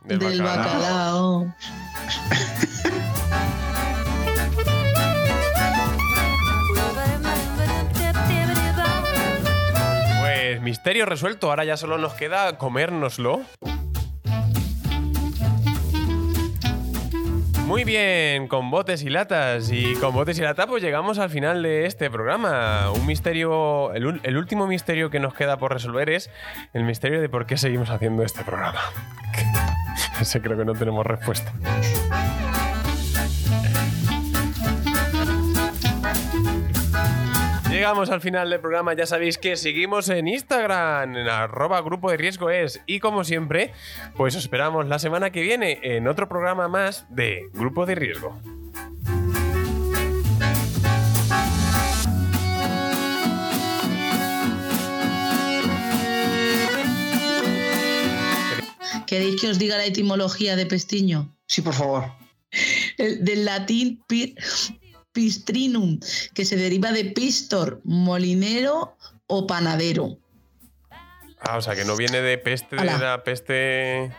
[0.06, 1.54] Del, bacalao.
[10.22, 13.42] pues misterio resuelto, ahora ya solo nos queda comérnoslo.
[17.70, 19.72] Muy bien, con botes y latas.
[19.72, 22.90] Y con botes y latas, pues llegamos al final de este programa.
[22.90, 23.94] Un misterio.
[23.94, 26.32] El, último misterio que nos queda por resolver es
[26.74, 28.80] el misterio de por qué seguimos haciendo este programa.
[30.20, 31.54] Ese creo que no tenemos respuesta.
[37.80, 42.18] Llegamos al final del programa, ya sabéis que seguimos en Instagram, en arroba grupo de
[42.18, 42.82] riesgo es.
[42.86, 43.72] Y como siempre,
[44.18, 48.38] pues os esperamos la semana que viene en otro programa más de Grupo de Riesgo.
[59.08, 61.34] ¿Queréis que os diga la etimología de pestiño?
[61.48, 62.12] Sí, por favor.
[62.98, 64.04] del latín
[65.20, 66.00] pistrinum,
[66.34, 68.96] que se deriva de pistor, molinero
[69.28, 70.18] o panadero.
[71.42, 74.14] Ah, o sea, que no viene de peste, de la peste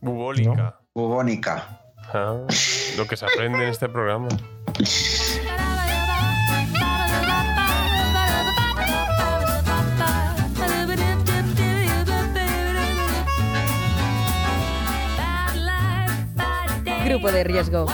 [0.00, 0.80] bubólica.
[0.92, 1.80] Bubónica.
[2.12, 2.44] Ah,
[2.96, 4.26] lo que se aprende en este programa.
[17.04, 17.86] Grupo de riesgo.